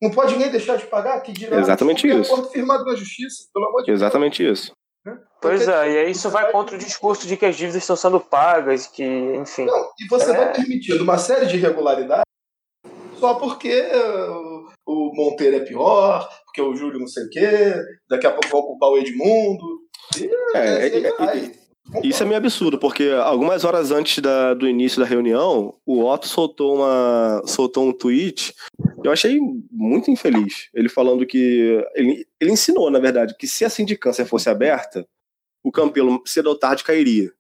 [0.02, 1.20] Não pode ninguém deixar de pagar?
[1.22, 2.32] Que dirá Exatamente isso.
[2.34, 4.60] acordo firmado na justiça, pelo amor de Exatamente Deus.
[4.60, 4.72] isso.
[5.06, 5.18] Né?
[5.42, 8.20] Pois é, e aí isso vai contra o discurso de que as dívidas estão sendo
[8.20, 9.66] pagas, que, enfim.
[9.66, 10.34] Não, e você É.
[10.38, 12.24] vai permitindo uma série de irregularidades
[13.20, 17.74] só porque uh, o Monteiro é pior, porque o Júlio não sei o quê,
[18.08, 19.66] daqui a pouco vão culpar o Edmundo.
[20.20, 21.52] E, É, e- é- é- aí,
[22.04, 26.28] Isso é meio absurdo, porque algumas horas antes da- do início da reunião, o Otto
[26.28, 28.54] soltou, uma, soltou um tweet
[29.08, 29.40] eu achei
[29.72, 30.70] muito infeliz.
[30.74, 31.84] Ele falando que.
[31.96, 35.08] Ele, ele ensinou, na verdade, que se a sindicância fosse aberta,
[35.64, 37.32] o Campelo cedo ou tarde cairia.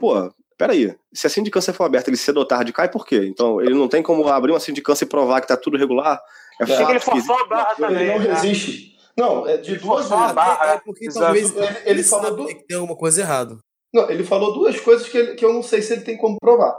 [0.00, 0.94] Pô, peraí.
[1.12, 3.26] Se a sindicância for aberta, ele cedo ou tarde cai, por quê?
[3.26, 6.20] Então, ele não tem como abrir uma sindicância e provar que tá tudo regular?
[6.60, 8.06] É Achei que ele que- forçou a barra ele também.
[8.08, 8.34] não né?
[8.34, 8.92] resiste.
[9.16, 10.34] Não, é de duas Forçou a vezes.
[10.34, 10.72] barra.
[10.72, 11.24] É, é porque Exato.
[11.26, 13.58] talvez Ele- ele falou do- que tem alguma coisa errada.
[13.94, 16.38] Não, ele falou duas coisas que, ele- que eu não sei se ele tem como
[16.40, 16.78] provar.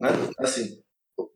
[0.00, 0.08] Né?
[0.40, 0.80] Assim,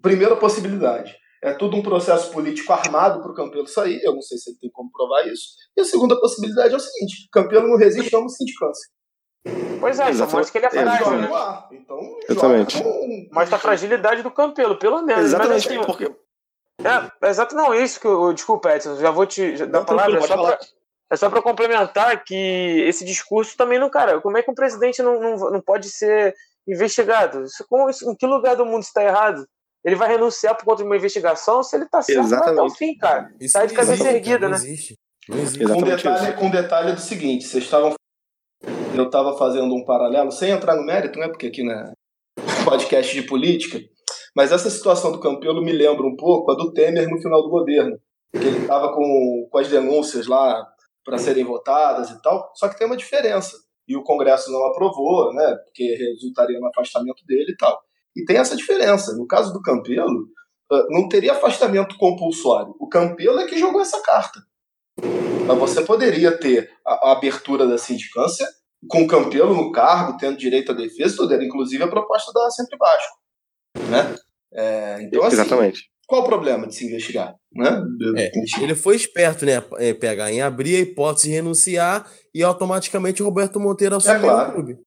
[0.00, 1.16] primeira possibilidade.
[1.42, 4.00] É tudo um processo político armado para o Campelo sair.
[4.04, 5.48] Eu não sei se ele tem como provar isso.
[5.76, 8.88] E a segunda possibilidade é o seguinte: Campelo não resiste a uma sindicância.
[9.80, 10.36] Pois é, Exatamente.
[10.36, 11.28] mostra que ele é frágil, né?
[11.72, 12.80] Então, Exatamente.
[12.80, 15.24] com- Mostra a fragilidade do Campelo, pelo menos.
[15.24, 16.14] Exatamente, Mas, assim, porque.
[16.80, 18.32] É, exato, não, isso que eu.
[18.32, 20.18] Desculpa, Edson, já vou te já, dar a palavra.
[20.18, 20.58] É só, pra,
[21.10, 25.02] é só pra complementar que esse discurso também não, cara, como é que um presidente
[25.02, 26.34] não, não, não pode ser
[26.68, 27.42] investigado?
[27.42, 29.44] Isso, como, isso, em que lugar do mundo está errado?
[29.84, 32.96] Ele vai renunciar por conta de uma investigação se ele tá certo até o fim,
[32.96, 33.32] cara.
[33.40, 34.56] Isso Sai de cabeça erguida, não né?
[34.56, 34.96] existe.
[35.28, 35.64] Não existe.
[35.64, 36.50] Com detalhe, isso.
[36.50, 37.94] detalhe do seguinte: vocês estavam.
[38.94, 41.26] Eu estava fazendo um paralelo, sem entrar no mérito, né?
[41.28, 41.92] Porque aqui na
[42.64, 43.80] podcast de política.
[44.34, 47.50] Mas essa situação do Campelo me lembra um pouco a do Temer no final do
[47.50, 47.98] governo.
[48.32, 50.66] Que ele estava com, com as denúncias lá
[51.04, 52.50] para serem votadas e tal.
[52.54, 53.56] Só que tem uma diferença.
[53.86, 55.56] E o Congresso não aprovou, né?
[55.64, 57.78] Porque resultaria no afastamento dele e tal.
[58.16, 59.14] E tem essa diferença.
[59.14, 60.26] No caso do Campelo,
[60.70, 62.74] ah, não teria afastamento compulsório.
[62.78, 64.40] O Campelo é que jogou essa carta.
[65.46, 68.46] Mas você poderia ter a, a abertura da sindicância
[68.88, 71.34] com o Campelo no cargo, tendo direito à defesa, tudo.
[71.34, 73.18] Era inclusive a proposta da Sempre Vasco.
[73.88, 74.14] Né?
[74.54, 75.90] É, então, assim, Exatamente.
[76.06, 77.34] qual o problema de se investigar?
[77.54, 77.82] Né?
[78.16, 83.22] É, Ele foi esperto, né, é, pegar em abrir a hipótese de renunciar e automaticamente
[83.22, 84.50] o Roberto Monteiro assumiu claro.
[84.50, 84.78] o clube.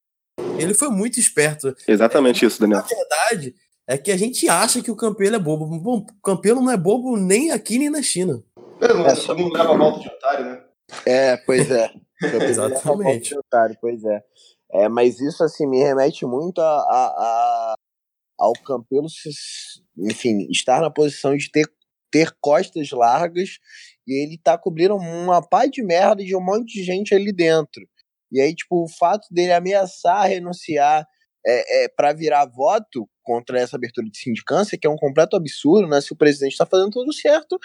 [0.58, 1.76] Ele foi muito esperto.
[1.88, 2.80] Exatamente isso, Daniel.
[2.80, 3.56] A verdade
[3.88, 5.66] é que a gente acha que o Campelo é bobo.
[5.80, 8.44] Bom, o Campelo não é bobo nem aqui nem na China.
[8.80, 10.62] Não, É, só- não leva a volta de otário, né?
[11.06, 11.92] É, pois é.
[12.50, 13.38] Exatamente.
[13.38, 14.22] Otário, pois é.
[14.74, 14.90] é.
[14.90, 17.76] Mas isso, assim, me remete muito a, a- a-
[18.40, 19.30] ao Campelo, se-
[19.98, 21.66] enfim, estar na posição de ter,
[22.12, 23.58] ter costas largas
[24.08, 27.88] e ele tá cobrindo uma pá de merda de um monte de gente ali dentro.
[28.32, 31.06] E aí, tipo, o fato dele ameaçar renunciar
[31.46, 35.88] é, é, para virar voto contra essa abertura de sindicância, que é um completo absurdo,
[35.88, 36.02] né?
[36.02, 37.60] Se o presidente está fazendo tudo certo,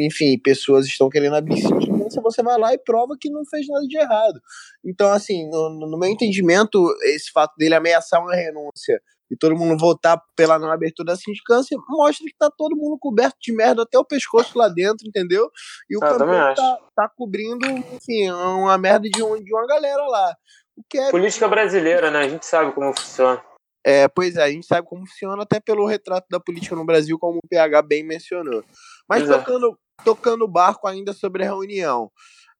[0.00, 3.86] enfim, pessoas estão querendo abrir sindicância, você vai lá e prova que não fez nada
[3.86, 4.40] de errado.
[4.84, 9.78] Então, assim, no, no meu entendimento, esse fato dele ameaçar uma renúncia e todo mundo
[9.78, 13.98] votar pela não abertura da sindicância mostra que tá todo mundo coberto de merda até
[13.98, 15.48] o pescoço lá dentro, entendeu?
[15.88, 16.60] E o Ah, acho.
[16.62, 20.34] tá, tá cobrindo, enfim, uma merda de, um, de uma galera lá.
[20.76, 22.18] O que é Política brasileira, né?
[22.20, 23.42] A gente sabe como funciona.
[23.86, 27.18] é, pois é, a gente sabe como funciona até pelo retrato da política no Brasil,
[27.18, 28.64] como o PH bem mencionou.
[29.08, 29.38] Mas Pois é.
[29.38, 32.10] tocando, tocando o barco ainda sobre a reunião,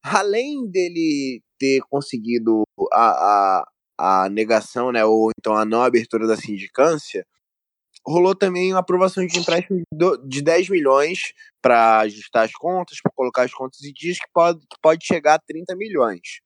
[0.02, 3.64] além dele ter conseguido a, a,
[3.98, 7.26] a negação, né, ou então a não abertura da sindicância,
[8.06, 12.98] rolou também uma aprovação de empréstimo de do- de 10 milhões para ajustar as contas,
[13.02, 16.40] para colocar as contas em dias, que pode, que pode chegar a 30 milhões.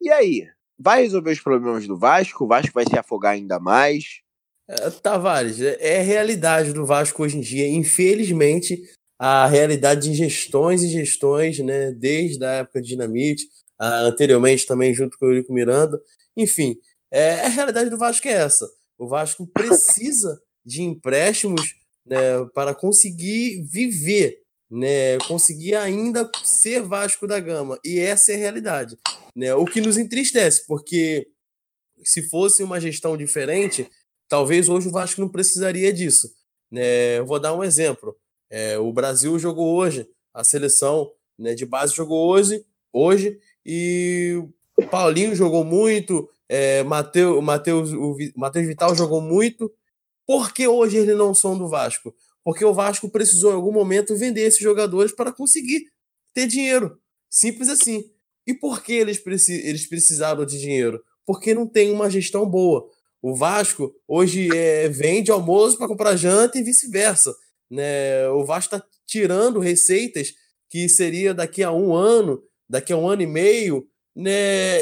[0.00, 0.46] E aí?
[0.78, 2.44] Vai resolver os problemas do Vasco?
[2.44, 4.20] O Vasco vai se afogar ainda mais?
[4.68, 7.68] É, Tavares, é, é a realidade do Vasco hoje em dia.
[7.68, 8.82] Infelizmente,
[9.18, 13.44] a realidade de gestões e gestões, né, desde a época de Dinamite,
[13.78, 16.00] ah, anteriormente também junto com o Eurico Miranda.
[16.36, 16.76] Enfim,
[17.10, 18.68] é, a realidade do Vasco é essa.
[18.98, 21.74] O Vasco precisa de empréstimos
[22.06, 27.78] né, para conseguir viver, né, conseguir ainda ser Vasco da Gama.
[27.84, 28.98] E essa é a realidade.
[29.34, 29.54] Né?
[29.54, 31.28] O que nos entristece, porque
[32.04, 33.88] se fosse uma gestão diferente,
[34.28, 36.32] talvez hoje o Vasco não precisaria disso.
[36.70, 37.18] Né?
[37.18, 38.16] Eu vou dar um exemplo.
[38.50, 44.42] É, o Brasil jogou hoje, a seleção né, de base jogou hoje, hoje e
[44.76, 49.72] o Paulinho jogou muito, é, Mateus, Mateus, o Mateus Vital jogou muito.
[50.26, 52.14] Por que hoje eles não são do Vasco?
[52.42, 55.86] Porque o Vasco precisou em algum momento vender esses jogadores para conseguir
[56.34, 56.98] ter dinheiro.
[57.30, 58.04] Simples assim.
[58.46, 61.02] E por que eles, preci eles precisaram de dinheiro?
[61.24, 62.86] Porque não tem uma gestão boa.
[63.22, 67.34] O Vasco hoje é, vende almoço para comprar janta e vice-versa.
[67.70, 68.28] Né?
[68.28, 70.34] O Vasco está tirando receitas
[70.68, 72.42] que seria daqui a um ano,
[72.74, 74.80] daqui a um ano e meio, né?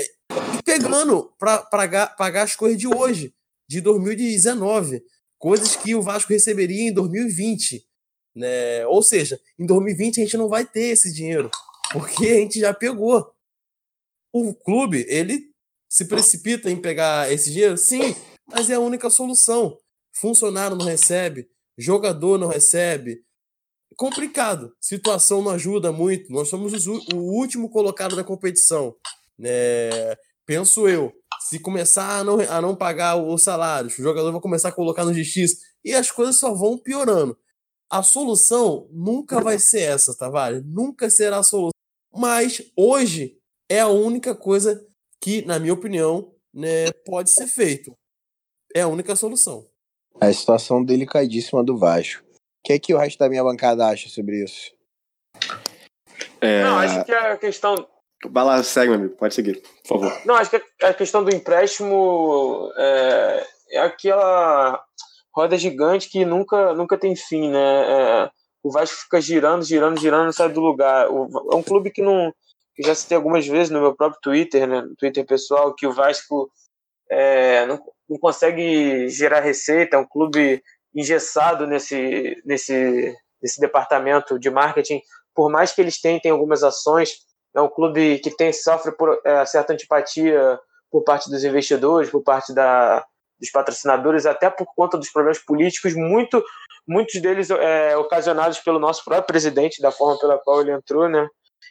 [0.65, 3.35] pegando para pagar, pagar as coisas de hoje,
[3.69, 5.03] de 2019.
[5.39, 7.87] Coisas que o Vasco receberia em 2020.
[8.35, 8.87] Né?
[8.87, 11.51] Ou seja, em 2020 a gente não vai ter esse dinheiro,
[11.93, 13.31] porque a gente já pegou.
[14.33, 15.51] O clube, ele
[15.87, 17.77] se precipita em pegar esse dinheiro?
[17.77, 19.77] Sim, mas é a única solução.
[20.15, 23.23] Funcionário não recebe, jogador não recebe.
[23.97, 24.75] Complicado.
[24.81, 26.33] Situação não ajuda muito.
[26.33, 28.95] Nós somos o último colocado da competição.
[29.43, 31.13] É, penso eu.
[31.41, 35.05] Se começar a não, a não pagar os salários, o jogador vai começar a colocar
[35.05, 37.37] no justiça e as coisas só vão piorando.
[37.91, 40.63] A solução nunca vai ser essa, Tavares.
[40.65, 41.73] Nunca será a solução.
[42.15, 43.37] Mas hoje
[43.69, 44.87] é a única coisa
[45.21, 47.97] que, na minha opinião, né, pode ser feito.
[48.75, 49.67] É a única solução.
[50.21, 52.22] A situação delicadíssima do Vasco.
[52.63, 54.73] O que é que o resto da minha bancada acha sobre isso?
[56.41, 56.63] É...
[56.63, 57.75] Não, acho que a questão.
[58.25, 59.17] Vai lá, segue, meu amigo.
[59.17, 60.23] Pode seguir, por favor.
[60.25, 64.81] Não, acho que a questão do empréstimo é, é aquela
[65.35, 67.59] roda gigante que nunca, nunca tem fim, né?
[67.59, 68.31] É,
[68.63, 71.11] o Vasco fica girando, girando, girando, não sai do lugar.
[71.11, 72.33] O, é um clube que não.
[72.77, 74.83] Que já citei algumas vezes no meu próprio Twitter, né?
[74.83, 76.49] No Twitter pessoal, que o Vasco
[77.11, 80.63] é, não, não consegue gerar receita, é um clube
[80.95, 85.01] engessado nesse, nesse, nesse departamento de marketing.
[85.35, 87.11] Por mais que eles tentem algumas ações,
[87.55, 90.59] é um clube que tem sofre por é, certa antipatia
[90.91, 93.05] por parte dos investidores, por parte da,
[93.41, 96.43] dos patrocinadores, até por conta dos problemas políticos, muito,
[96.87, 101.27] muitos deles é, ocasionados pelo nosso próprio presidente, da forma pela qual ele entrou, né?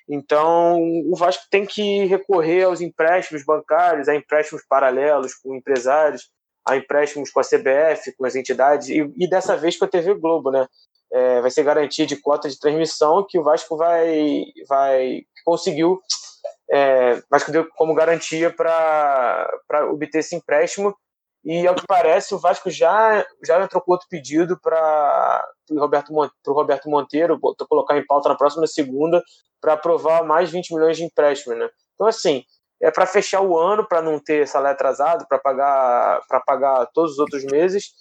[0.10, 6.29] Então, o Vasco tem que recorrer aos empréstimos bancários, a empréstimos paralelos com empresários,
[6.67, 10.13] a empréstimos com a CBF, com as entidades, e, e dessa vez com a TV
[10.15, 10.67] Globo, né?
[11.13, 16.00] É, vai ser garantia de cota de transmissão que o Vasco vai, vai conseguiu,
[16.71, 19.50] é, Vasco deu como garantia para
[19.91, 20.95] obter esse empréstimo
[21.43, 26.13] e, ao que parece, o Vasco já, já entrou com outro pedido para o Roberto,
[26.47, 29.21] Roberto Monteiro, colocar em pauta na próxima segunda,
[29.60, 31.56] para aprovar mais 20 milhões de empréstimo.
[31.56, 31.69] Né?
[31.95, 32.43] Então, assim,
[32.81, 37.19] é para fechar o ano, para não ter salário atrasado, para pagar, pagar todos os
[37.19, 37.91] outros meses.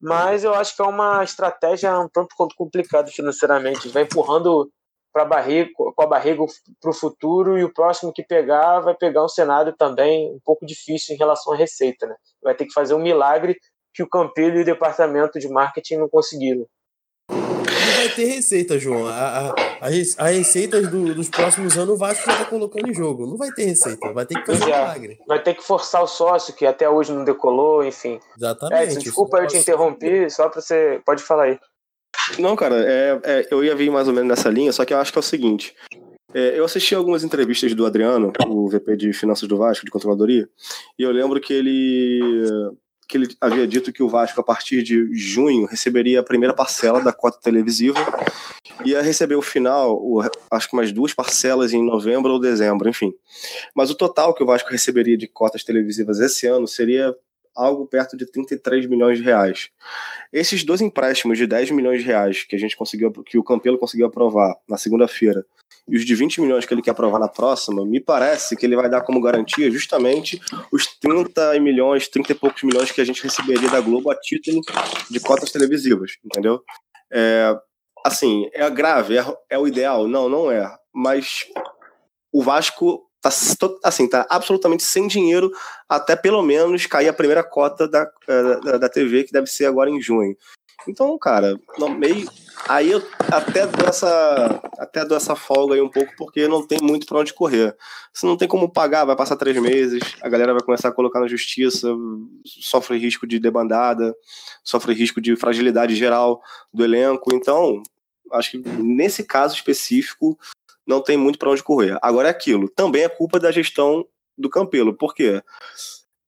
[0.00, 3.88] Mas eu acho que é uma estratégia um tanto quanto complicada financeiramente.
[3.88, 4.70] Vai empurrando
[5.12, 6.44] para barriga, com a barriga
[6.80, 10.64] para o futuro e o próximo que pegar vai pegar um cenário também um pouco
[10.64, 12.06] difícil em relação à receita.
[12.06, 12.14] Né?
[12.40, 13.56] Vai ter que fazer um milagre
[13.92, 16.64] que o Campelo e o departamento de marketing não conseguiram.
[18.18, 19.06] Não vai ter receita, João.
[19.06, 19.86] A, a,
[20.18, 23.26] a receita do, dos próximos anos o Vasco já está colocando em jogo.
[23.26, 24.66] Não vai ter receita, vai ter que fazer é.
[24.66, 25.18] milagre.
[25.26, 28.18] Vai ter que forçar o sócio, que até hoje não decolou, enfim.
[28.36, 28.96] Exatamente.
[28.96, 31.00] É, desculpa eu te interromper, só para você.
[31.06, 31.58] Pode falar aí.
[32.38, 34.98] Não, cara, é, é, eu ia vir mais ou menos nessa linha, só que eu
[34.98, 35.74] acho que é o seguinte.
[36.34, 40.46] É, eu assisti algumas entrevistas do Adriano, o VP de Finanças do Vasco, de Controladoria,
[40.98, 42.20] e eu lembro que ele,
[43.08, 47.00] que ele havia dito que o Vasco, a partir de junho, receberia a primeira parcela
[47.00, 47.98] da cota televisiva,
[48.84, 53.14] ia receber o final, o, acho que mais duas parcelas em novembro ou dezembro, enfim.
[53.74, 57.16] Mas o total que o Vasco receberia de cotas televisivas esse ano seria
[57.58, 59.68] algo perto de 33 milhões de reais.
[60.32, 63.76] Esses dois empréstimos de 10 milhões de reais que a gente conseguiu, que o Campelo
[63.76, 65.44] conseguiu aprovar na segunda-feira,
[65.88, 68.76] e os de 20 milhões que ele quer aprovar na próxima, me parece que ele
[68.76, 70.40] vai dar como garantia justamente
[70.70, 74.60] os 30 milhões, 30 e poucos milhões que a gente receberia da Globo a título
[75.10, 76.62] de cotas televisivas, entendeu?
[77.10, 77.56] É,
[78.04, 80.06] assim, é grave, é, é o ideal?
[80.06, 80.70] Não, não é.
[80.94, 81.46] Mas
[82.30, 83.30] o Vasco tá,
[83.84, 85.50] assim, tá absolutamente sem dinheiro
[85.88, 89.66] até pelo menos cair a primeira cota da, eh, da, da TV, que deve ser
[89.66, 90.36] agora em junho.
[90.86, 92.28] Então, cara, no meio.
[92.68, 96.78] Aí eu até dou, essa, até dou essa folga aí um pouco, porque não tem
[96.80, 97.76] muito para onde correr.
[98.12, 101.20] Se não tem como pagar, vai passar três meses, a galera vai começar a colocar
[101.20, 101.88] na justiça,
[102.44, 104.14] sofre risco de debandada,
[104.64, 106.40] sofre risco de fragilidade geral
[106.72, 107.34] do elenco.
[107.34, 107.82] Então,
[108.32, 110.38] acho que nesse caso específico,
[110.88, 111.98] não tem muito para onde correr.
[112.00, 115.42] Agora é aquilo, também é culpa da gestão do Campelo, por quê?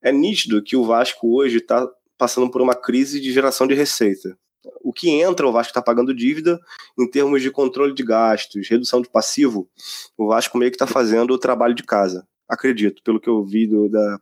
[0.02, 4.36] É nítido que o Vasco hoje está passando por uma crise de geração de receita.
[4.82, 6.60] O que entra, o Vasco está pagando dívida
[6.98, 9.68] em termos de controle de gastos, redução de passivo.
[10.18, 12.26] O Vasco meio que está fazendo o trabalho de casa.
[12.46, 14.20] Acredito, pelo que eu vi do, da,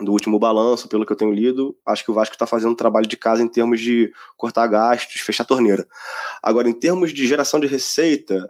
[0.00, 3.08] do último balanço, pelo que eu tenho lido, acho que o Vasco está fazendo trabalho
[3.08, 5.88] de casa em termos de cortar gastos, fechar torneira.
[6.40, 8.48] Agora, em termos de geração de receita,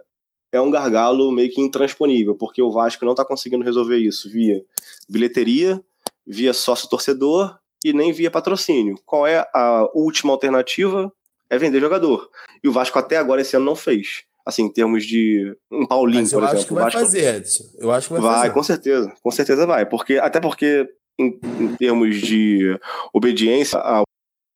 [0.55, 4.63] é um gargalo meio que intransponível, porque o Vasco não está conseguindo resolver isso via
[5.09, 5.83] bilheteria,
[6.25, 8.95] via sócio-torcedor e nem via patrocínio.
[9.05, 11.11] Qual é a última alternativa?
[11.49, 12.29] É vender jogador.
[12.63, 14.23] E o Vasco até agora esse ano não fez.
[14.45, 16.67] assim, em termos de um Paulinho, Mas eu por acho exemplo.
[16.67, 16.99] que vai Vasco...
[16.99, 17.63] fazer, Edson.
[17.77, 18.53] Eu acho que vai, Vai, fazer.
[18.53, 19.13] com certeza.
[19.23, 19.85] Com certeza vai.
[19.85, 20.87] Porque, até porque,
[21.19, 22.77] em, em termos de
[23.13, 24.03] obediência ao,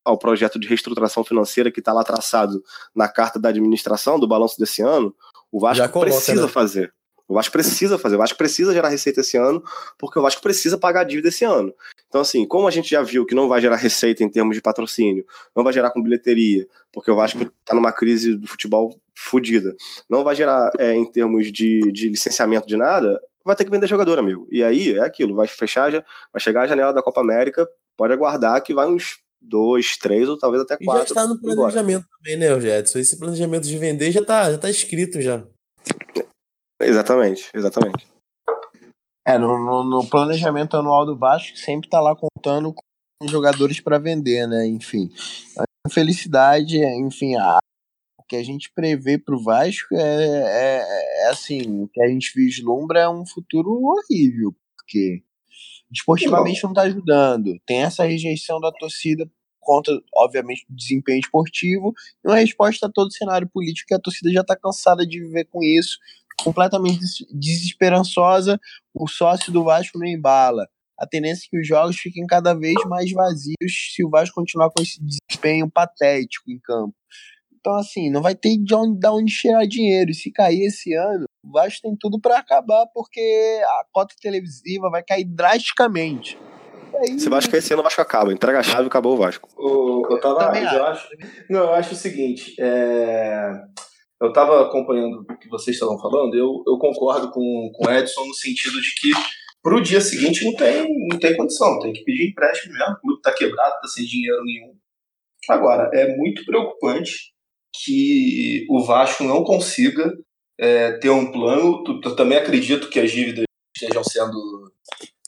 [0.06, 2.62] ao projeto de reestruturação financeira que está lá traçado
[2.96, 5.14] na carta da administração do balanço desse ano,
[5.52, 6.48] o Vasco coloca, precisa né?
[6.48, 6.94] fazer.
[7.28, 8.16] O Vasco precisa fazer.
[8.16, 9.62] O Vasco precisa gerar receita esse ano,
[9.98, 11.74] porque o Vasco precisa pagar a dívida esse ano.
[12.08, 14.62] Então, assim, como a gente já viu que não vai gerar receita em termos de
[14.62, 19.76] patrocínio, não vai gerar com bilheteria, porque o Vasco está numa crise do futebol fodida,
[20.10, 23.88] não vai gerar é, em termos de, de licenciamento de nada, vai ter que vender
[23.88, 24.48] jogador, amigo.
[24.50, 28.14] E aí é aquilo, vai fechar, já- vai chegar a janela da Copa América, pode
[28.14, 31.04] aguardar que vai uns dois, três ou talvez até E já quatro.
[31.06, 32.48] está no planejamento também, né,
[32.80, 33.00] Edson?
[33.00, 35.46] Esse planejamento de vender já está já tá escrito já.
[36.82, 38.08] Exatamente, exatamente.
[39.28, 43.98] É, no, no- no planejamento anual do Vasco sempre tá lá contando com jogadores para
[43.98, 44.66] vender, né?
[44.68, 45.12] Enfim,
[45.58, 47.58] a infelicidade, enfim, a,
[48.20, 52.32] o que a gente prevê pro Vasco é, é, é assim, o que a gente
[52.36, 55.24] vislumbra é um futuro horrível, porque
[55.90, 57.60] desportivamente não tá ajudando.
[57.66, 62.92] Tem essa rejeição da torcida por conta, obviamente, do desempenho esportivo e uma resposta a
[62.92, 65.98] todo o cenário político que a torcida já tá cansada de viver com isso,
[66.42, 68.60] completamente des- desesperançosa
[68.94, 70.68] o sócio do Vasco não embala.
[70.98, 73.56] A tendência é que os jogos fiquem cada vez mais vazios
[73.94, 76.96] se o Vasco continuar com esse desempenho patético em campo.
[77.60, 80.10] Então, assim, não vai ter de onde, de onde tirar dinheiro.
[80.10, 84.90] E se cair esse ano, o Vasco tem tudo para acabar, porque a cota televisiva
[84.90, 86.38] vai cair drasticamente.
[86.96, 88.34] Aí, Se o Vasco esse ano, o Vasco acaba.
[88.34, 89.50] Entrega a chave e acabou o Vasco.
[89.58, 91.08] O, eu tava, eu acho.
[91.50, 92.56] Não, eu acho o seguinte.
[92.60, 93.52] é,
[94.20, 96.34] eu estava acompanhando o que vocês estavam falando.
[96.34, 99.12] Eu, eu concordo com, com o Edson no sentido de que
[99.62, 101.80] pro dia seguinte não tem, não tem condição.
[101.80, 102.94] Tem que pedir empréstimo mesmo.
[102.94, 104.74] O clube tá quebrado, tá sem dinheiro nenhum.
[105.50, 107.32] Agora, é muito preocupante
[107.84, 110.12] que o Vasco não consiga
[110.60, 111.84] é, ter um plano.
[112.04, 114.72] Eu também acredito que as dívidas estejam sendo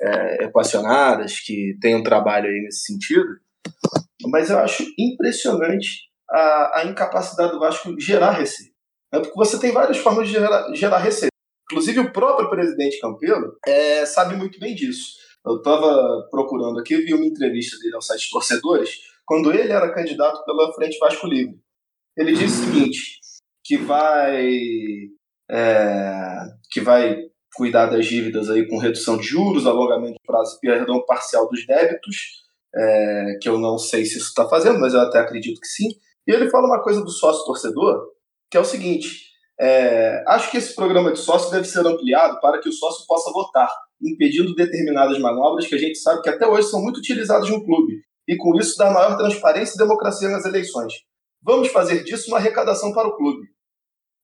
[0.01, 3.39] é, equacionadas, que tem um trabalho aí nesse sentido.
[4.27, 8.73] Mas eu acho impressionante a, a incapacidade do Vasco gerar receita.
[9.11, 11.29] É porque você tem várias formas de gerar, gerar receita.
[11.71, 15.17] Inclusive o próprio presidente Campelo é, sabe muito bem disso.
[15.45, 20.43] Eu estava procurando aqui, vi uma entrevista dele ao site Torcedores, quando ele era candidato
[20.43, 21.59] pela Frente Vasco Livre.
[22.17, 23.19] Ele disse o seguinte,
[23.63, 24.51] que vai,
[25.49, 27.17] é, que vai
[27.55, 32.15] cuidar das dívidas aí com redução de juros, alongamento de prazo, perdão parcial dos débitos,
[32.75, 35.89] é, que eu não sei se isso está fazendo, mas eu até acredito que sim.
[36.27, 37.99] E ele fala uma coisa do sócio torcedor,
[38.49, 42.59] que é o seguinte: é, acho que esse programa de sócio deve ser ampliado para
[42.59, 43.69] que o sócio possa votar,
[44.01, 47.93] impedindo determinadas manobras que a gente sabe que até hoje são muito utilizadas no clube,
[48.27, 50.93] e com isso dar maior transparência e democracia nas eleições.
[51.41, 53.47] Vamos fazer disso uma arrecadação para o clube.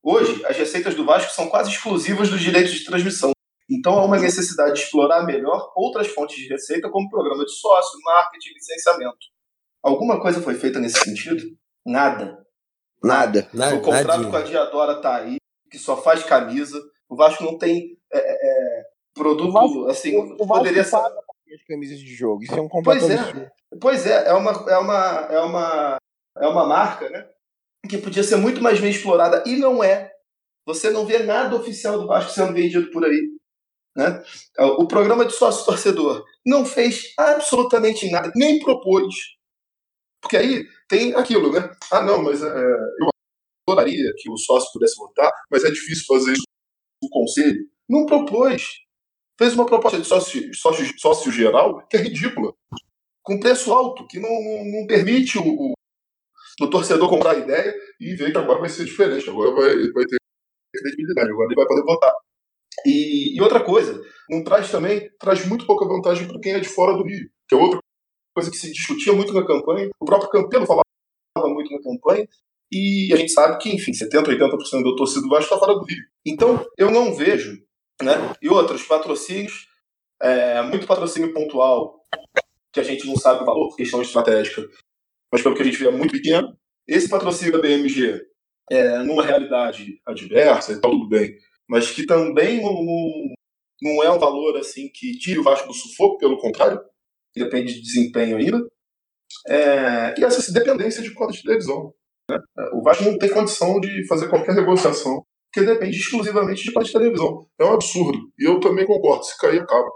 [0.06, 3.32] Hoje, as receitas do Vasco são quase exclusivas dos direitos de transmissão.
[3.68, 8.00] Então há uma necessidade de explorar melhor outras fontes de receita, como programa de sócio,
[8.04, 9.18] marketing, licenciamento.
[9.82, 11.44] Alguma coisa foi feita nesse sentido?
[11.84, 12.38] Nada.
[13.04, 13.50] Nada.
[13.52, 14.30] Na, o contrato nadinha.
[14.30, 15.38] com a Diadora tá aí,
[15.72, 16.80] que só faz camisa.
[17.10, 18.84] O Vasco não tem é, é,
[19.16, 20.98] produto, O Vasco- assim, o Vasco poderia ser...
[20.98, 22.44] as camisas de jogo.
[22.44, 23.20] Isso é um completo Pois é.
[23.20, 23.52] absurdo.
[23.82, 25.98] Pois é, é uma, é uma, é uma,
[26.38, 27.28] é uma marca, né?
[27.88, 30.12] Que podia ser muito mais bem explorada e não é.
[30.66, 33.30] Você não vê nada oficial do Vasco sendo vendido por aí.
[33.96, 34.24] Né?
[34.78, 39.14] O programa de sócio torcedor não fez absolutamente nada, nem propôs.
[40.22, 41.72] Porque aí tem aquilo, né?
[41.92, 43.10] Ah, não, mas é, eu
[43.70, 46.44] adoraria que o sócio pudesse votar, mas é difícil fazer isso
[47.02, 47.70] no conselho.
[47.88, 48.64] Não propôs.
[49.38, 52.54] Fez uma proposta de sócio, sócio, sócio geral que é ridícula
[53.26, 55.74] com preço alto, que não, não permite o,
[56.62, 59.92] o, o torcedor comprar a ideia e ver que agora vai ser diferente, agora vai,
[59.92, 60.18] vai ter
[60.74, 62.14] credibilidade, agora ele vai poder votar.
[62.86, 66.68] E, e outra coisa, não traz também, traz muito pouca vantagem para quem é de
[66.68, 67.80] fora do Rio, que é outra
[68.36, 70.84] coisa que se discutia muito na campanha, o próprio Campelo falava
[71.38, 72.28] muito na campanha,
[72.72, 75.86] e a gente sabe que, enfim, 70%, 80% do torcida do Vasco está fora do
[75.86, 76.04] Rio.
[76.26, 77.58] Então, eu não vejo,
[78.02, 78.14] né?
[78.42, 79.68] E outros patrocínios,
[80.22, 82.02] é, muito patrocínio pontual,
[82.74, 84.68] que a gente não sabe o valor questão estratégica,
[85.36, 86.56] mas pelo que a gente vê é muito pequeno.
[86.88, 88.22] Esse patrocínio da BMG,
[88.72, 91.36] é, numa realidade adversa e tal, tudo bem,
[91.68, 92.74] mas que também não,
[93.82, 96.80] não, é um valor assim que tire o Vasco do sufoco, pelo contrário,
[97.36, 98.66] depende de desempenho ainda.
[99.46, 101.94] É, e essa dependência de cota de televisão.
[102.32, 102.38] Né?
[102.72, 106.94] O Vasco não tem condição de fazer qualquer negociação, porque depende exclusivamente de cota de
[106.94, 107.46] televisão.
[107.60, 108.20] É um absurdo.
[108.40, 109.90] E eu também concordo, se cair, acaba.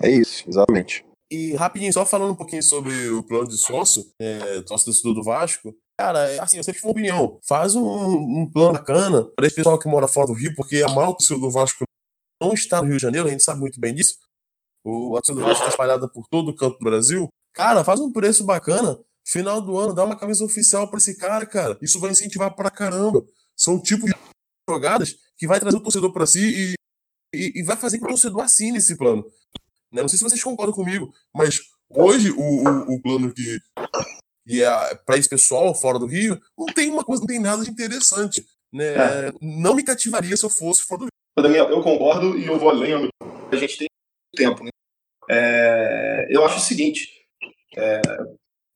[0.00, 1.07] É isso, exatamente.
[1.30, 5.74] E rapidinho, só falando um pouquinho sobre o plano de sócio, é, sócio do Vasco,
[6.00, 7.40] Cara, assim, eu sempre tive uma opinião.
[7.42, 10.88] Faz um, um plano bacana para esse pessoal que mora fora do Rio, porque a
[10.88, 11.82] maior torcida do Vasco
[12.40, 14.16] não está no Rio de Janeiro, a gente sabe muito bem disso.
[14.84, 17.28] O, a torcida do Vasco está espalhada por todo o canto do Brasil.
[17.52, 18.96] Cara, faz um preço bacana.
[19.26, 21.76] Final do ano, dá uma camisa oficial para esse cara, cara.
[21.82, 23.26] Isso vai incentivar pra caramba.
[23.56, 24.16] São tipos de
[24.70, 26.74] jogadas que vai trazer o torcedor para si e,
[27.34, 29.24] e, e, vai fazer que o torcedor assine esse plano.
[29.92, 30.02] Né?
[30.02, 31.60] Não sei se vocês concordam comigo, mas
[31.90, 33.58] hoje o, o, o plano que,
[34.46, 37.62] e é, para esse pessoal fora do Rio, não tem uma coisa, não tem nada
[37.62, 38.44] de interessante.
[38.72, 38.94] Né?
[38.94, 39.32] É.
[39.40, 41.42] Não me cativaria se eu fosse fora do Rio.
[41.42, 43.10] Daniel, eu concordo e eu vou além.
[43.50, 43.88] A gente tem
[44.34, 44.70] tempo, né?
[45.30, 47.08] É, eu acho o seguinte:
[47.76, 48.00] é,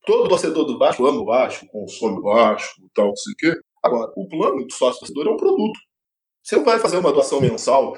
[0.05, 3.61] todo torcedor do Vasco ama o Vasco, consome o Vasco, tal, não sei o quê.
[3.83, 5.79] Agora, o plano do sócio torcedor é um produto.
[6.43, 7.97] Você não vai fazer uma doação mensal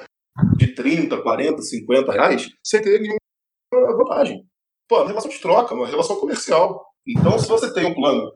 [0.57, 4.45] de 30, 40, 50 reais sem ter nenhuma vantagem.
[4.89, 6.85] Pô, é uma relação de troca, uma relação comercial.
[7.07, 8.30] Então, se você tem um plano,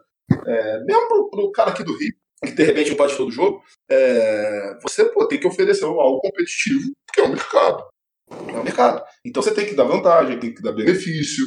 [0.46, 3.62] é, mesmo para o cara aqui do Rio, que de repente não pode todo jogo,
[3.90, 7.84] é, você pô, tem que oferecer algo competitivo, porque é um mercado.
[8.30, 9.05] É um mercado.
[9.24, 11.44] Então você tem que dar vantagem, tem que dar benefício,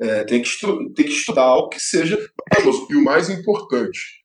[0.00, 0.48] é, tem, que
[0.94, 2.86] tem que estudar algo que seja vantajoso.
[2.90, 4.24] E o mais importante,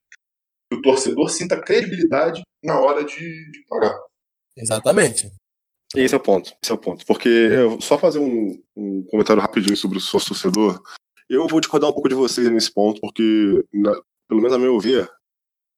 [0.72, 4.00] que o torcedor sinta credibilidade na hora de, de pagar.
[4.56, 5.32] Exatamente.
[5.96, 7.06] Esse é o ponto, esse é o ponto.
[7.06, 10.82] Porque, eu, só fazer um, um comentário rapidinho sobre o sócio torcedor,
[11.30, 13.94] eu vou discordar um pouco de vocês nesse ponto, porque, na,
[14.28, 15.10] pelo menos a meu ver,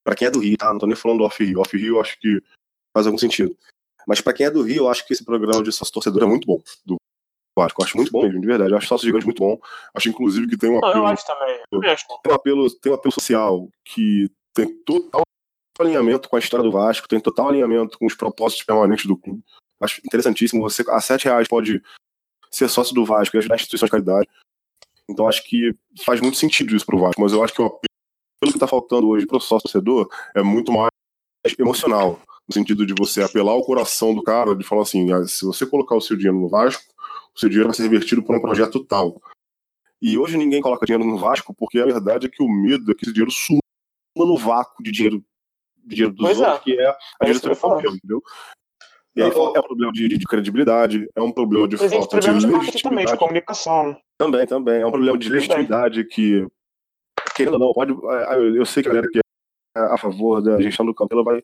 [0.04, 0.72] para quem é do Rio, tá?
[0.72, 1.60] Não tô nem falando do Off-Rio.
[1.60, 2.42] Off-Rio eu acho que
[2.96, 3.58] faz algum sentido.
[4.08, 6.28] Mas para quem é do Rio, eu acho que esse programa de sócio torcedor é
[6.28, 6.62] muito bom.
[6.86, 6.96] Do
[7.58, 7.82] Vasco.
[7.82, 8.72] Eu acho muito bom mesmo, de verdade.
[8.72, 9.58] Eu acho sócio gigante muito bom.
[9.94, 10.94] Acho, inclusive, que tem um apelo.
[10.94, 11.60] Não, eu acho também.
[11.72, 15.24] Eu tem, um apelo tem um apelo social que tem total
[15.84, 19.44] alinhamento com a história do Vasco, tem total alinhamento com os propósitos permanentes do clube.
[19.82, 20.62] Acho interessantíssimo.
[20.62, 21.82] Você, a sete reais, pode
[22.52, 24.28] ser sócio do Vasco e ajudar a instituição de caridade.
[25.10, 28.54] Então acho que faz muito sentido isso pro Vasco, mas eu acho que o apelo
[28.54, 30.90] que tá faltando hoje pro sócio torcedor é muito mais
[31.60, 35.46] emocional, no sentido de você apelar o coração do cara, de falar assim, ah, se
[35.46, 36.84] você colocar o seu dinheiro no Vasco,
[37.36, 39.22] o seu dinheiro vai ser revertido por um projeto tal.
[40.02, 42.96] E hoje ninguém coloca dinheiro no Vasco porque a verdade é que o medo é
[42.96, 43.60] que esse dinheiro suma
[44.18, 45.24] no vácuo de dinheiro,
[45.86, 46.60] dinheiro dos pois outros, é.
[46.64, 48.24] que é a é diretoria Palmeiras, entendeu?
[49.16, 52.84] E aí é um problema de, de, credibilidade, é um problema de falta de legitimidade.
[52.84, 53.98] também, de comunicação.
[54.18, 54.82] Também, também.
[54.82, 56.46] É um problema de legitimidade que,
[57.34, 57.94] querendo ou não, pode.
[57.94, 61.42] É, eu sei que a galera que é a favor da gestão do Campelo vai,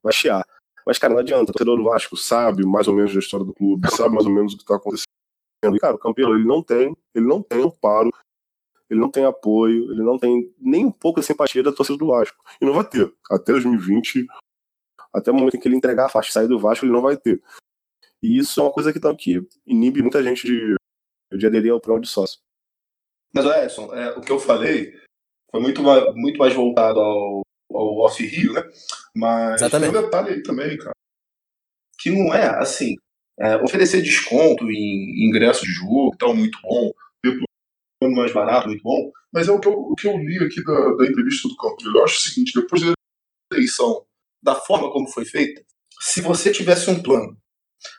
[0.00, 0.46] vai chiar.
[0.86, 1.50] Mas, cara, não adianta.
[1.50, 4.32] O torcedor do Vasco sabe mais ou menos da história do clube, sabe mais ou
[4.32, 5.06] menos o que está acontecendo.
[5.64, 8.10] E, cara, o Campelo, ele não tem, ele não tem amparo,
[8.92, 12.08] ele não tem apoio, ele não tem nem um pouco de simpatia da torcida do
[12.08, 12.36] Vasco.
[12.60, 13.10] E não vai ter.
[13.30, 14.26] Até 2020,
[15.14, 17.00] até o momento em que ele entregar a faixa e sair do Vasco, ele não
[17.00, 17.42] vai ter.
[18.22, 20.76] E isso é uma coisa que, tá, que inibe muita gente de,
[21.38, 22.38] de aderir ao plano de sócio.
[23.34, 24.92] Mas, Edson, é, o que eu falei
[25.50, 27.40] foi muito mais, muito mais voltado ao,
[27.72, 28.62] ao off-rio, né?
[29.16, 29.90] Mas Exatamente.
[29.90, 30.92] tem um detalhe aí também, cara.
[31.98, 32.94] Que não é assim.
[33.40, 36.92] É, oferecer desconto em ingresso de jogo tal, muito bom.
[38.02, 39.12] Plano mais barato, muito bom.
[39.32, 41.76] Mas é o que eu, o que eu li aqui da, da entrevista do campo.
[41.84, 42.92] Eu acho o seguinte: depois da
[43.52, 44.04] eleição
[44.42, 45.64] da forma como foi feita,
[46.00, 47.36] se você tivesse um plano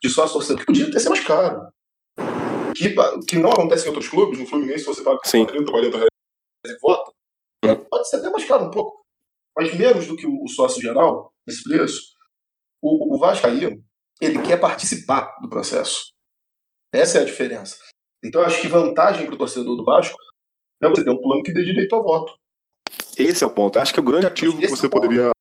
[0.03, 1.69] de sócio torcedor, que podia ter ser mais caro.
[2.75, 2.93] Que,
[3.27, 5.45] que não acontece em outros clubes, no Fluminense você paga Sim.
[5.45, 6.09] 30, 40 reais
[6.65, 7.11] e vota,
[7.89, 9.05] pode ser até mais caro um pouco.
[9.55, 12.01] Mas menos do que o sócio geral, nesse preço,
[12.81, 13.83] o, o Vascaíno,
[14.19, 16.11] ele quer participar do processo.
[16.91, 17.77] Essa é a diferença.
[18.23, 20.17] Então eu acho que vantagem para o torcedor do Vasco
[20.81, 22.37] é você ter um plano que dê direito ao voto.
[23.17, 23.77] Esse é o ponto.
[23.77, 25.31] Acho que o grande ativo Esse que você é poderia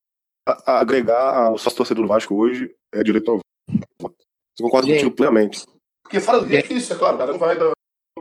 [0.46, 3.38] a, agregar ao sócio torcedor do Vasco hoje é direito ao
[4.00, 4.16] voto.
[4.54, 5.64] Você concorda Gente, contigo plenamente.
[6.02, 7.72] Porque fora do Rio é difícil, é claro, o cara não vai da,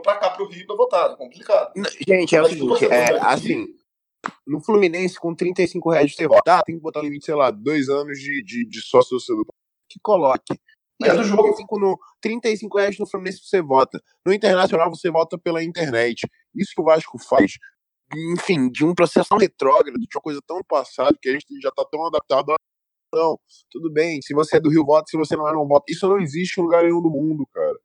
[0.02, 1.72] pra cá pro Rio pra votar, é complicado.
[2.06, 3.66] Gente, é o seguinte, é, assim,
[4.46, 7.88] no Fluminense, com 35 reais de você votar, tem que botar limite, sei lá, dois
[7.88, 9.46] anos de, de, de sócio torcedor.
[9.88, 10.58] Que coloque.
[11.00, 11.42] Mas é do jogo.
[11.42, 14.00] 35 no, 35 reais no Fluminense você vota.
[14.26, 16.28] No Internacional você vota pela internet.
[16.54, 17.58] Isso que o Vasco faz
[18.14, 21.70] enfim, de um processo tão retrógrado, de uma coisa tão passada, que a gente já
[21.70, 22.56] tá tão adaptado a.
[23.14, 23.38] Não,
[23.70, 25.84] tudo bem, se você é do Rio, vota, se você não é, não vota.
[25.88, 27.78] Isso não existe em lugar nenhum do mundo, cara.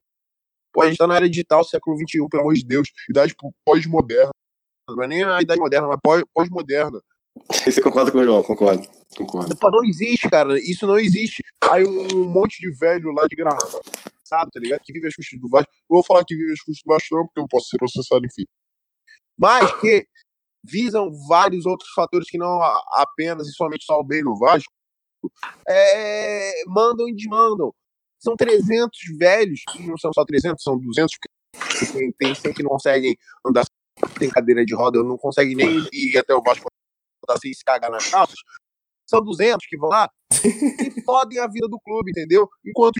[0.72, 3.36] Pô, a gente tá na era digital, século XXI, pelo amor de Deus, idade
[3.66, 4.32] pós-moderna.
[4.90, 7.02] Não é nem a idade moderna, mas pós-moderna.
[7.66, 8.44] Você concorda com o João?
[8.44, 8.88] Concordo.
[9.16, 9.56] concordo.
[9.62, 10.60] Não existe, cara.
[10.60, 11.44] Isso não existe.
[11.72, 13.80] Aí um monte de velho lá de graça,
[14.24, 14.82] sabe, tá ligado?
[14.84, 15.72] Que vive as custas do Vasco.
[15.74, 18.26] Eu vou falar que vive as custas do Vasco, não, porque eu posso ser processado,
[18.26, 18.46] enfim
[19.38, 20.08] mas que
[20.64, 22.62] visam vários outros fatores que não
[22.94, 24.74] apenas e somente só o bem no Vasco,
[25.68, 27.74] é, mandam e desmandam.
[28.20, 32.72] São 300 velhos, não são só 300, são 200, porque tem, tem 100 que não
[32.72, 33.16] conseguem
[33.46, 33.64] andar,
[34.18, 36.68] tem cadeira de roda, não conseguem nem ir até o Vasco
[37.28, 38.40] botar sem se cagar nas calças,
[39.06, 40.10] são 200 que vão lá
[40.44, 42.48] e fodem a vida do clube, entendeu?
[42.66, 42.98] Enquanto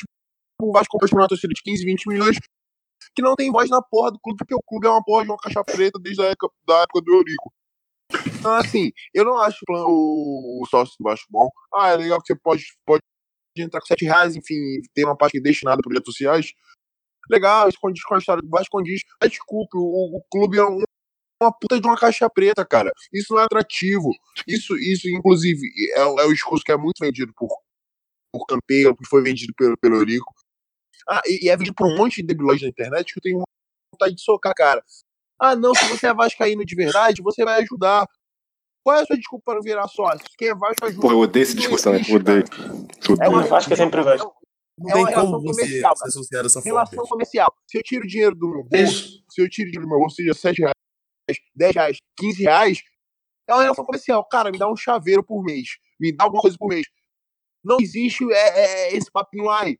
[0.62, 2.38] o Vasco compra uma torcida de 15, 20 milhões
[3.16, 5.32] que não tem voz na porra do clube, porque o clube é uma porra de
[5.32, 7.54] uma caixa preta desde a época, da época do Eurico.
[8.40, 11.50] Então, assim, eu não acho o, o sócio do Vasco bom.
[11.74, 13.02] Ah, é legal que você pode, pode
[13.58, 14.56] entrar com 7 reais, enfim,
[14.94, 16.54] tem uma parte destinada a projetos sociais.
[17.30, 19.02] Legal, isso condiz com a história do Vasco, condiz.
[19.22, 20.82] Mas desculpe, o, o clube é um,
[21.42, 22.92] uma puta de uma caixa preta, cara.
[23.14, 24.10] Isso não é atrativo.
[24.48, 25.62] Isso, isso inclusive,
[25.96, 27.50] é, é o discurso que é muito vendido por,
[28.32, 30.34] por Campeiro, que foi vendido pelo, pelo Eurico.
[31.10, 33.44] Ah, e, e é vendido por um monte de debilóides na internet que eu tenho
[33.94, 34.84] vontade de socar, cara.
[35.40, 38.08] Ah, não, se você é vascaíno de verdade, você vai ajudar.
[38.84, 40.26] Qual é a sua desculpa para virar sócio?
[40.38, 41.02] Quem é Vasco ajuda.
[41.02, 42.16] Pô, eu odeio esse discurso também.
[42.16, 42.44] Odeio.
[43.22, 44.34] É uma Vasco é sempre Vasco.
[44.80, 46.80] Não É tem como relação você comercial, se associar dessa forma.
[46.80, 47.54] Relação comercial.
[47.68, 49.24] Se eu tiro dinheiro do meu bolso, Isso.
[49.30, 50.74] se eu tiro dinheiro do meu bolso, seja 7 reais,
[51.56, 52.84] 10 reais, 15 reais,
[53.48, 54.24] é uma relação comercial.
[54.26, 55.78] Cara, me dá um chaveiro por mês.
[56.00, 56.86] Me dá alguma coisa por mês.
[57.64, 59.80] Não existe é, é, esse papinho aí.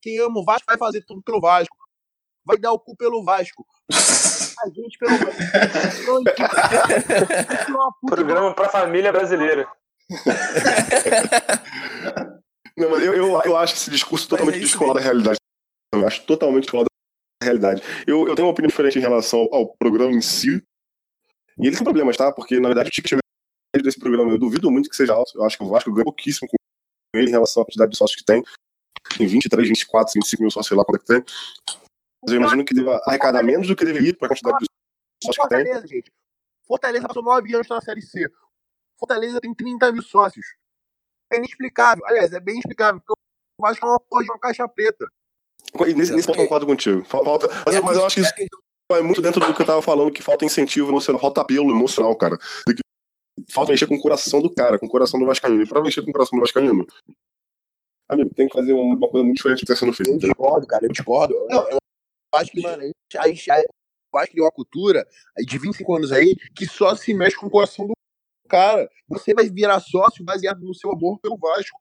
[0.00, 1.76] Quem ama o Vasco vai fazer tudo pelo Vasco.
[2.44, 3.66] Vai dar o cu pelo Vasco.
[3.90, 5.30] A gente pelo Vasco.
[8.02, 9.68] É Programa pra família brasileira.
[12.76, 15.38] Não, mas eu, eu, eu acho esse discurso totalmente é isso descolado da realidade.
[15.92, 16.88] Eu acho totalmente descolado
[17.42, 17.82] da realidade.
[18.06, 20.62] Eu, eu tenho uma opinião diferente em relação ao, ao programa em si.
[21.60, 22.32] E ele tem problemas, tá?
[22.32, 25.32] Porque, na verdade, o ticket médio desse programa eu duvido muito que seja alto.
[25.34, 26.56] Eu acho que o Vasco ganha pouquíssimo com
[27.14, 28.42] ele em relação à quantidade de sócios que tem.
[29.16, 31.24] Tem 23, 24, 25 mil sócios, sei lá quanto é que tem.
[32.22, 34.66] Mas eu imagino que deva arrecadar menos do que deveria para a quantidade de
[35.24, 35.64] sócios que tem.
[35.64, 36.12] Fortaleza, gente.
[36.66, 38.30] Fortaleza passou nove anos na Série C.
[38.98, 40.46] Fortaleza tem 30 mil sócios.
[41.32, 42.04] É inexplicável.
[42.06, 43.00] Aliás, é bem explicável.
[43.00, 43.20] Porque
[43.58, 45.06] o Vasco é uma porra de uma caixa preta.
[45.86, 47.04] E Nesse, nesse ponto eu concordo contigo.
[47.04, 48.34] Falta, mas, mas eu acho que isso
[48.90, 52.14] vai muito dentro do que eu tava falando, que falta incentivo emocional, falta apelo emocional,
[52.16, 52.38] cara.
[53.50, 55.62] Falta mexer com o coração do cara, com o coração do Vascaíno.
[55.62, 56.86] E pra mexer com o coração do Vascaíno,
[58.08, 60.10] amigo, tem que fazer uma coisa muito diferente do que tá sendo feito.
[60.10, 60.84] Eu discordo, cara.
[60.84, 61.34] Eu discordo.
[61.34, 61.78] Eu, eu
[62.34, 65.06] acho que, mano, a gente, eu acho que tem uma cultura
[65.46, 67.92] de 25 anos aí que só se mexe com o coração do
[68.48, 68.90] cara.
[69.08, 71.78] Você vai virar sócio baseado no seu amor pelo Vasco.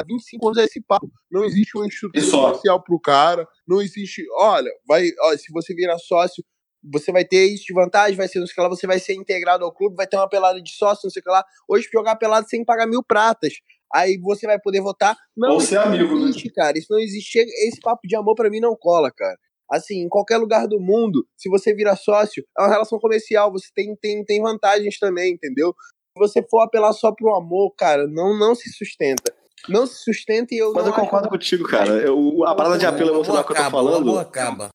[0.00, 1.10] Há 25 anos é esse papo.
[1.30, 3.46] Não existe uma estrutura social pro cara.
[3.66, 4.24] Não existe.
[4.36, 6.42] Olha, vai, ó, se você virar sócio,
[6.82, 8.98] você vai ter isso de vantagem, vai ser não sei o que lá, você vai
[8.98, 11.44] ser integrado ao clube, vai ter uma pelada de sócio, não sei o que lá.
[11.68, 13.54] Hoje, jogar pelada sem pagar mil pratas.
[13.94, 15.16] Aí você vai poder votar.
[15.36, 16.22] Não, Ou ser não amigo, né?
[16.24, 16.78] existe, cara.
[16.78, 17.38] Isso não existe.
[17.38, 19.36] Esse papo de amor pra mim não cola, cara.
[19.70, 23.68] Assim, em qualquer lugar do mundo, se você virar sócio, é uma relação comercial, você
[23.74, 25.74] tem, tem, tem vantagens também, entendeu?
[26.16, 29.32] Se você for apelar só pro amor, cara, não, não se sustenta.
[29.68, 31.30] Não se sustenta e eu Mas não eu concordo acho...
[31.34, 31.90] contigo, cara.
[31.92, 34.18] Eu, a parada de apelo O emocional que eu tô o falando.
[34.18, 34.68] acaba.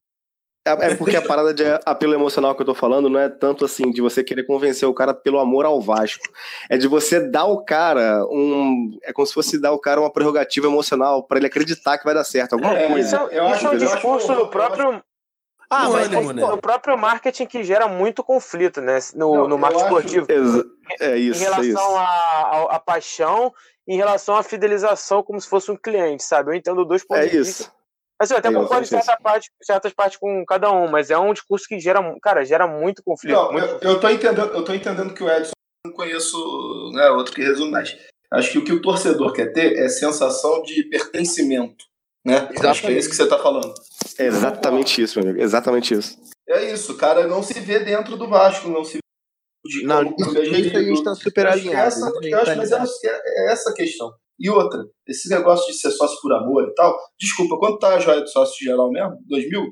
[0.67, 3.63] É, é porque a parada de apelo emocional que eu tô falando não é tanto
[3.63, 6.25] assim de você querer convencer o cara pelo amor ao Vasco.
[6.69, 8.97] É de você dar ao cara um.
[9.03, 12.13] É como se fosse dar ao cara uma prerrogativa emocional pra ele acreditar que vai
[12.13, 12.53] dar certo.
[12.53, 13.07] Alguma É, coisa.
[13.07, 15.01] Isso, é- Eu isso acho- é um eu discurso eu- do eu próprio,
[15.69, 16.45] Ah, O mas ânimo, né?
[16.45, 18.99] do próprio marketing que gera muito conflito, né?
[19.13, 20.27] No, Não, no marketing esportivo.
[21.01, 23.53] É isso, em é relação à à- à paixão,
[23.87, 26.51] em relação à fidelização, como se fosse um cliente, sabe?
[26.51, 27.63] Eu entendo dois pontos É de vista.
[27.63, 27.71] isso.
[28.19, 31.17] Assim, eu até É concordo em certa parte, certas partes com cada um, mas é
[31.17, 33.35] um discurso que gera, cara, gera muito conflito.
[33.35, 35.51] Não, muito eu, eu tô entendendo, eu tô entendendo que o Edson
[35.85, 37.95] não conheço né, outro que resume mais.
[38.31, 41.85] Acho que o que o torcedor quer ter é sensação de pertencimento.
[42.27, 42.49] Né?
[42.61, 43.73] Acho que é isso que você tá falando.
[44.19, 45.41] É exatamente isso, meu amigo.
[45.41, 46.17] Exatamente isso.
[46.49, 48.99] É isso, o cara não se vê dentro do Vasco, não se vê
[49.69, 51.03] de Não, como isso, é isso a gente gerido.
[51.03, 51.87] tá super Eu acho que alinhado.
[51.87, 53.11] essa- eu acho- tá mas é,
[53.47, 54.11] é essa a questão.
[54.39, 57.99] E outra, esse negócio de ser sócio por amor e tal, desculpa, quanto tá a
[57.99, 59.17] joia do sócio geral mesmo?
[59.27, 59.71] 2 mil?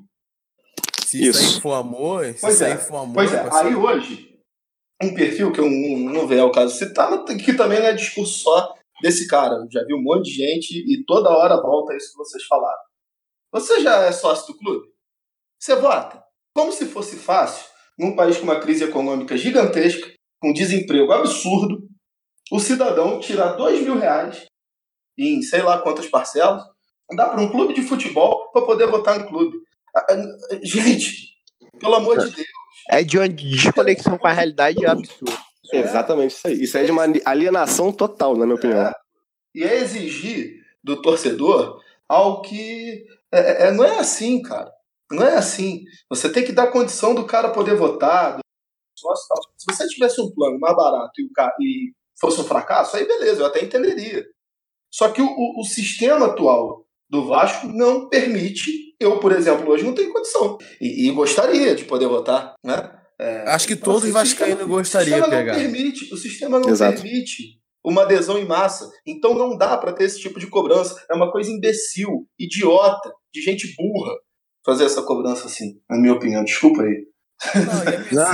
[1.06, 1.56] Se isso, Isso.
[1.58, 3.14] aí for amor, se Pois isso é, aí for amor.
[3.16, 4.30] Pois é, aí hoje,
[5.03, 7.93] um perfil que eu não, não vejo ao caso citar, mas que também não é
[7.93, 9.56] discurso só desse cara.
[9.56, 12.82] Eu já vi um monte de gente e toda hora volta isso que vocês falaram.
[13.52, 14.88] Você já é sócio do clube?
[15.60, 16.24] Você vota?
[16.54, 17.66] Como se fosse fácil,
[17.98, 21.88] num país com uma crise econômica gigantesca, com desemprego absurdo,
[22.52, 24.46] o cidadão tirar dois mil reais
[25.18, 26.64] em sei lá quantas parcelas,
[27.16, 29.58] dá para um clube de futebol para poder votar no clube.
[29.96, 31.34] Ah, ah, Gente,
[31.80, 32.48] pelo amor de Deus.
[32.89, 35.38] É de uma desconexão com a realidade absurda.
[35.80, 36.61] Exatamente isso aí.
[36.63, 38.91] Isso é de uma alienação total, na minha opinião.
[39.53, 40.53] E é exigir
[40.84, 44.71] do torcedor algo que é- é- não é assim, cara.
[45.11, 45.84] Não é assim.
[46.09, 48.38] Você tem que dar condição do cara poder votar.
[48.38, 48.41] do.
[49.57, 53.05] Se você tivesse um plano mais barato e, o ca- e fosse um fracasso, aí
[53.05, 54.26] beleza, eu até entenderia.
[54.91, 58.95] Só que o, o- o sistema atual do Vasco não permite.
[58.99, 60.57] Eu, por exemplo, hoje não tenho condição.
[60.80, 62.95] E, e gostaria de poder votar, né?
[63.20, 65.53] É, Acho que então, todos assim, vascaínos gostariam o de sistema pegar.
[65.53, 67.01] Não permite, o sistema não Exato.
[67.01, 68.89] permite uma adesão em massa.
[69.05, 71.01] Então não dá para ter esse tipo de cobrança.
[71.09, 74.13] É uma coisa imbecil, idiota, de gente burra
[74.66, 76.43] fazer essa cobrança assim, na minha opinião.
[76.43, 77.05] Desculpa aí.
[78.11, 78.32] Não,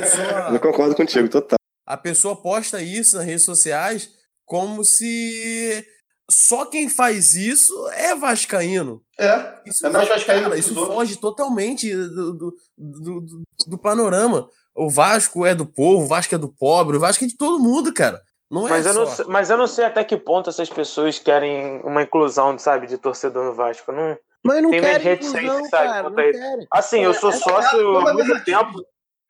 [0.00, 1.56] pessoa- Eu concordo contigo, total.
[1.86, 4.10] a pessoa posta isso nas redes sociais
[4.44, 5.84] como se
[6.30, 9.02] só quem faz isso é vascaíno.
[9.18, 10.94] É, Isso, É mais vascaíno cara, isso outros.
[10.96, 14.48] foge totalmente do, do, do, do- do panorama.
[14.74, 17.62] O Vasco é do povo, o Vasco é do pobre, o Vasco é de todo
[17.62, 18.20] mundo, cara.
[18.50, 21.18] Não é Mas eu, não, sei- mas eu não sei até que ponto essas pessoas
[21.18, 23.92] querem uma inclusão, sabe, de torcedor no Vasco.
[23.92, 24.16] Não...
[24.44, 26.66] Mas não Tem querem inclusão, sabe, cara.
[26.70, 28.82] Assim, eu sou Essa- sócio essa- há muito tempo,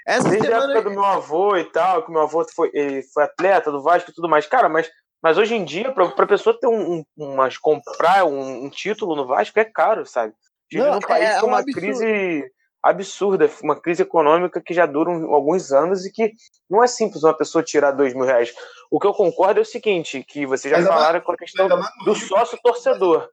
[0.07, 3.25] Essa desde a época do meu avô e tal, que meu avô foi, ele foi
[3.25, 4.47] atleta do Vasco e tudo mais.
[4.47, 4.89] Cara, mas,
[5.25, 9.17] mas hoje em dia, pra, pra pessoa ter um, um, umas- comprar um, um título
[9.17, 10.33] no Vasco é caro, sabe?
[10.35, 11.81] A vive num país é com um uma absurdo.
[11.81, 12.45] crise
[12.83, 16.33] absurda, uma crise econômica que já dura um- alguns anos e que
[16.69, 18.53] não é simples uma pessoa tirar dois mil reais.
[18.91, 21.37] O que eu concordo é o seguinte, que vocês já Ainda mais- falaram com a
[21.37, 23.27] questão no do sócio torcedor.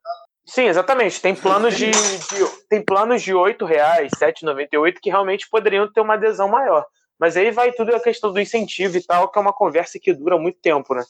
[0.45, 1.21] Sim, exatamente.
[1.21, 6.01] Tem planos de, de tem planos de R$ 8,00, R$ 7,98 que realmente poderiam ter
[6.01, 6.85] uma adesão maior.
[7.21, 10.11] Mas aí vai tudo a questão do incentivo e tal, que é uma conversa que
[10.11, 11.03] dura muito tempo, né?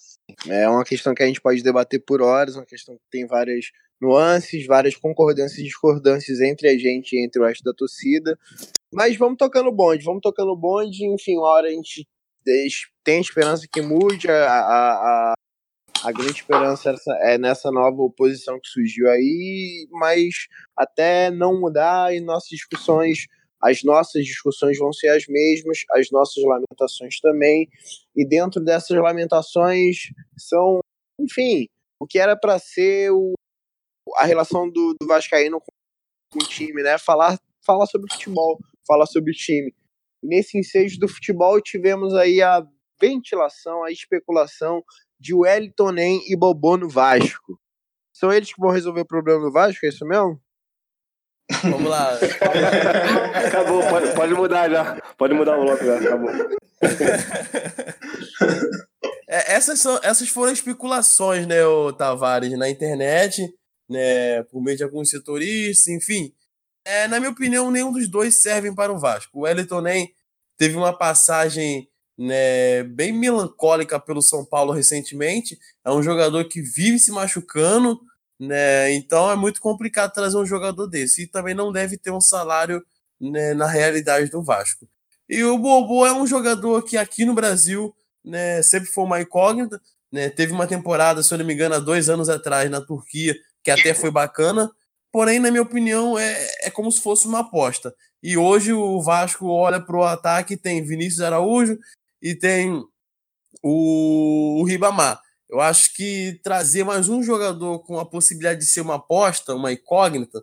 [0.49, 3.67] É uma questão que a gente pode debater por horas, uma questão que tem várias
[4.01, 8.37] nuances, várias concordâncias e discordâncias entre a gente e entre o resto da torcida.
[8.93, 12.05] Mas vamos tocando bonde, vamos tocando bonde, enfim, uma hora a gente
[13.05, 15.33] tem esperança que mude, a, a, a,
[16.03, 20.33] a grande esperança essa- é nessa nova oposição que surgiu aí, mas
[20.75, 23.27] até não mudar e nossas discussões,
[23.61, 27.69] as nossas discussões vão ser as mesmas, as nossas lamentações também,
[28.15, 30.79] e dentro dessas lamentações são,
[31.19, 31.67] enfim,
[32.01, 33.33] o que era para ser o,
[34.17, 35.71] a relação do, do Vascaíno com,
[36.31, 36.97] com o time, né?
[36.97, 38.57] Falar, falar sobre futebol,
[38.87, 39.73] falar sobre o time.
[40.23, 42.65] Nesse ensejo do futebol tivemos aí a
[42.99, 44.83] ventilação, a especulação
[45.19, 47.59] de Wellington Nem e Bobô no Vasco.
[48.13, 50.39] São eles que vão resolver o problema do Vasco, é isso mesmo?
[51.63, 52.17] Vamos lá.
[53.47, 55.01] Acabou, pode, pode mudar já.
[55.17, 56.29] Pode mudar o bloco já, acabou.
[59.27, 63.49] É, essas, são, essas foram especulações, né, o Tavares, na internet,
[63.89, 66.33] né, por meio de alguns setoristas, enfim.
[66.83, 69.39] É, na minha opinião, nenhum dos dois servem para o Vasco.
[69.39, 70.13] O Wellington nem
[70.57, 71.87] teve uma passagem
[72.17, 75.57] né, bem melancólica pelo São Paulo recentemente.
[75.85, 78.01] É um jogador que vive se machucando,
[78.41, 81.23] né, então é muito complicado trazer um jogador desse.
[81.23, 82.83] E também não deve ter um salário
[83.19, 84.87] né, na realidade do Vasco.
[85.29, 89.79] E o Bobo é um jogador que aqui no Brasil né, sempre foi uma incógnita.
[90.11, 93.35] Né, teve uma temporada, se eu não me engano, há dois anos atrás na Turquia,
[93.63, 94.71] que até foi bacana.
[95.11, 97.93] Porém, na minha opinião, é, é como se fosse uma aposta.
[98.23, 101.77] E hoje o Vasco olha para o ataque, tem Vinícius Araújo
[102.19, 102.83] e tem
[103.61, 105.21] o, o Ribamar.
[105.51, 109.73] Eu acho que trazer mais um jogador com a possibilidade de ser uma aposta, uma
[109.73, 110.41] incógnita,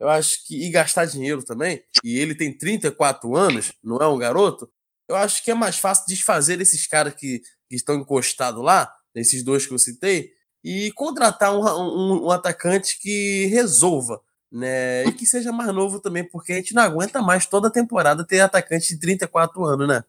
[0.00, 4.18] eu acho que e gastar dinheiro também, e ele tem 34 anos, não é um
[4.18, 4.68] garoto,
[5.08, 9.44] eu acho que é mais fácil desfazer esses caras que, que estão encostados lá, nesses
[9.44, 10.32] dois que eu citei,
[10.64, 15.04] e contratar um, um, um, atacante que resolva, né?
[15.04, 18.40] E que seja mais novo também, porque a gente não aguenta mais toda temporada ter
[18.40, 20.04] atacante de 34 anos, né?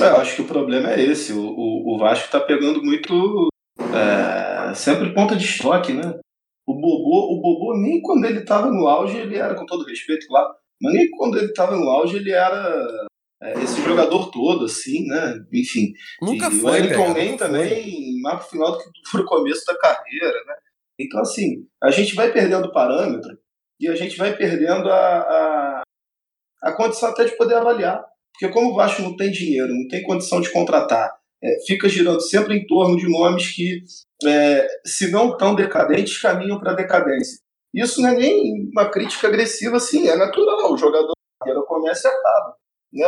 [0.00, 1.32] É, eu acho que o problema é esse.
[1.32, 3.51] O, o, o Vasco tá pegando muito.
[3.78, 6.18] É, sempre ponta de estoque, né?
[6.66, 10.26] O Bobô, o Bobô, nem quando ele tava no auge, ele era, com todo respeito,
[10.28, 13.08] claro, mas nem quando ele tava no auge, ele era
[13.42, 15.44] é, esse jogador todo, assim, né?
[15.52, 15.92] Enfim.
[16.20, 16.70] Nunca e foi.
[16.70, 20.54] O Wellington Nem também, mais pro final do que pro começo da carreira, né?
[20.98, 23.36] Então, assim, a gente vai perdendo parâmetro
[23.80, 25.82] e a gente vai perdendo a, a,
[26.62, 28.04] a condição até de poder avaliar.
[28.32, 31.12] Porque como o Vasco não tem dinheiro, não tem condição de contratar,
[31.42, 33.82] é, fica girando sempre em torno de nomes que,
[34.24, 37.38] é, se não tão decadentes, caminham para decadência.
[37.74, 40.72] Isso não é nem uma crítica agressiva, assim, é natural.
[40.72, 41.14] O jogador
[41.66, 42.56] começa e acaba.
[42.92, 43.06] Né?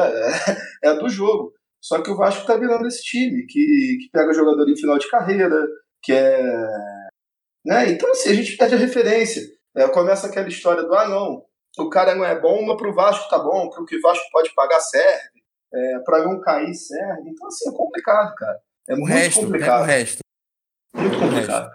[0.82, 1.52] É, é do jogo.
[1.80, 5.08] Só que o Vasco está virando esse time que, que pega jogador em final de
[5.08, 5.54] carreira,
[6.02, 6.42] que é.
[7.64, 7.90] Né?
[7.90, 9.42] Então, assim, a gente perde a referência.
[9.76, 11.44] É, começa aquela história do: ah, não,
[11.78, 14.24] o cara não é bom, mas para o Vasco tá bom, o que o Vasco
[14.32, 15.33] pode pagar serve,
[15.74, 17.30] é, para não cair serve.
[17.30, 18.58] Então, assim, é complicado, cara.
[18.88, 19.82] É o muito resto, complicado.
[19.82, 20.18] o resto.
[20.94, 21.70] Muito complicado.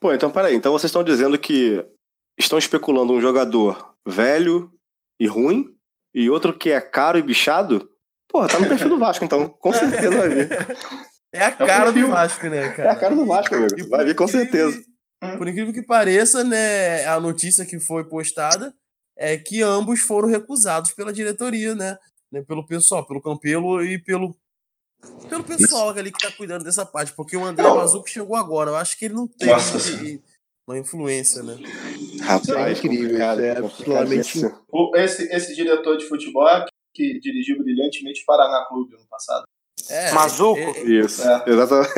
[0.00, 0.54] Pô, então peraí.
[0.54, 1.84] Então vocês estão dizendo que
[2.38, 4.70] estão especulando um jogador velho
[5.20, 5.74] e ruim
[6.14, 7.90] e outro que é caro e bichado?
[8.28, 9.48] Porra, tá no perfil do Vasco, então.
[9.48, 10.48] Com certeza vai vir.
[11.32, 12.88] É a cara do Vasco, né, cara?
[12.88, 13.88] É a cara do Vasco, amigo.
[13.88, 14.80] Vai vir com certeza.
[15.36, 18.72] Por incrível que pareça, né, a notícia que foi postada
[19.16, 21.98] é que ambos foram recusados pela diretoria, né?
[22.32, 24.36] Né, pelo pessoal, pelo Campelo e pelo,
[25.28, 28.70] pelo pessoal ali que tá cuidando dessa parte, porque o André Mazuco chegou agora.
[28.70, 29.78] Eu acho que ele não tem Nossa.
[30.66, 31.56] uma influência, né?
[32.22, 34.40] Rapaz, é incrível, complicado, é absolutamente
[34.96, 39.44] Esse, esse diretor de futebol é que dirigiu brilhantemente o Paraná Clube no passado.
[39.88, 40.58] É, Mazuco?
[40.58, 41.44] é- é- Isso, É.
[41.46, 41.90] exatamente.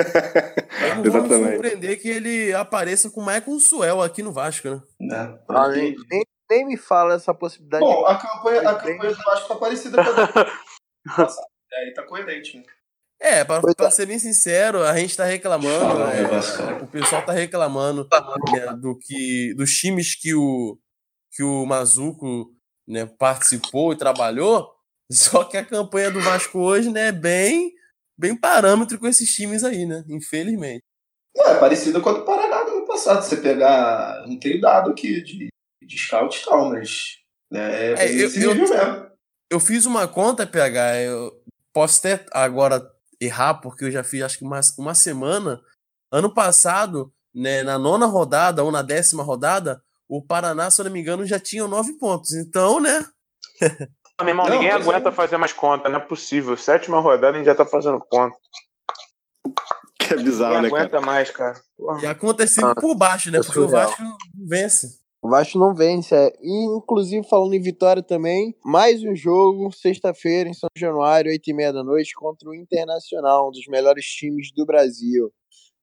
[1.05, 4.83] Eu não vou surpreender que ele apareça com o Michael Suel aqui no Vasco, né?
[5.01, 5.39] Né?
[5.49, 5.97] Ah, nem,
[6.51, 7.85] nem, me fala essa possibilidade.
[7.85, 10.71] Bom, a campanha, a campanha do Vasco tá parecida com a.
[11.73, 12.65] É, aí tá coerente, né?
[13.21, 13.91] É, pra, pra é.
[13.91, 18.09] ser bem sincero, a gente tá reclamando, Fala é, o pessoal tá reclamando
[18.53, 20.79] né, do que, dos times que o,
[21.31, 22.51] que o Mazuco
[22.89, 24.69] né, participou e trabalhou,
[25.13, 27.73] só que a campanha do Vasco hoje né, é bem,
[28.19, 30.03] bem parâmetro com esses times aí, né?
[30.09, 30.83] Infelizmente.
[31.37, 33.23] Não, é parecida com a do Paraná do ano passado.
[33.23, 34.27] Você pegar.
[34.27, 35.49] Não tenho dado aqui de,
[35.83, 37.17] de scout e tal, mas.
[37.51, 39.11] né, é, É, eu- eu- mesmo.
[39.51, 41.33] Eu fiz uma conta, PH, eu
[41.73, 42.81] posso até agora
[43.21, 45.61] errar, porque eu já fiz acho que uma, uma semana.
[46.13, 50.93] Ano passado, né, na nona rodada ou na décima rodada, o Paraná, se eu não
[50.93, 52.33] me engano, já tinha nove pontos.
[52.35, 53.05] Então, né?
[54.21, 54.73] Meu irmão, Não, ninguém é.
[54.75, 56.57] aguenta fazer mais conta, não é possível.
[56.57, 58.37] Sétima rodada a gente já tá fazendo conta.
[59.99, 60.83] Que é bizarro, Ninguém né, cara?
[60.89, 61.61] aguenta mais, cara.
[61.77, 62.03] Porra.
[62.03, 63.39] E aconteceu Ah, por baixo, né?
[63.39, 63.89] é Porque o surreal.
[63.89, 64.17] Vasco não
[64.49, 65.00] vence.
[65.23, 66.15] O Vasco não vence.
[66.15, 66.33] É.
[66.41, 71.85] E, inclusive, falando em vitória também, mais um jogo, sexta-feira, em São Januário, 8h30 da
[71.85, 75.31] noite, contra o Internacional, um dos melhores times do Brasil.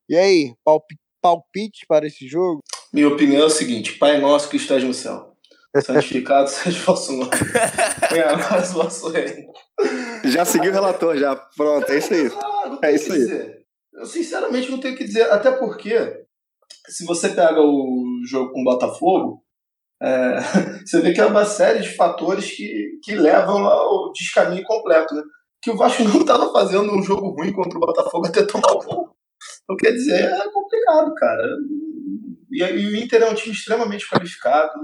[0.09, 2.61] E aí, palpi- palpite para esse jogo?
[2.91, 5.33] Minha opinião é o seguinte: Pai nosso que estás no céu.
[5.85, 7.29] Santificado seja o vosso nome.
[8.09, 9.51] Venha a nós o vosso reino.
[10.25, 11.35] Já seguiu o relator, já.
[11.35, 12.31] Pronto, é isso aí.
[12.33, 13.19] Ah, É isso aí.
[13.19, 13.57] dizer.
[13.93, 16.23] Eu sinceramente não tenho o que dizer, até porque
[16.87, 19.43] se você pega o jogo com o Botafogo,
[20.01, 20.39] é,
[20.85, 25.23] você vê que é uma série de fatores que, que levam ao descaminho completo, né?
[25.61, 28.79] Que o Vasco não estava fazendo um jogo ruim contra o Botafogo até tomar o
[28.79, 29.15] gol.
[29.63, 31.43] Então, quer dizer, é complicado, cara.
[32.51, 34.79] E, e o Inter é um time extremamente qualificado.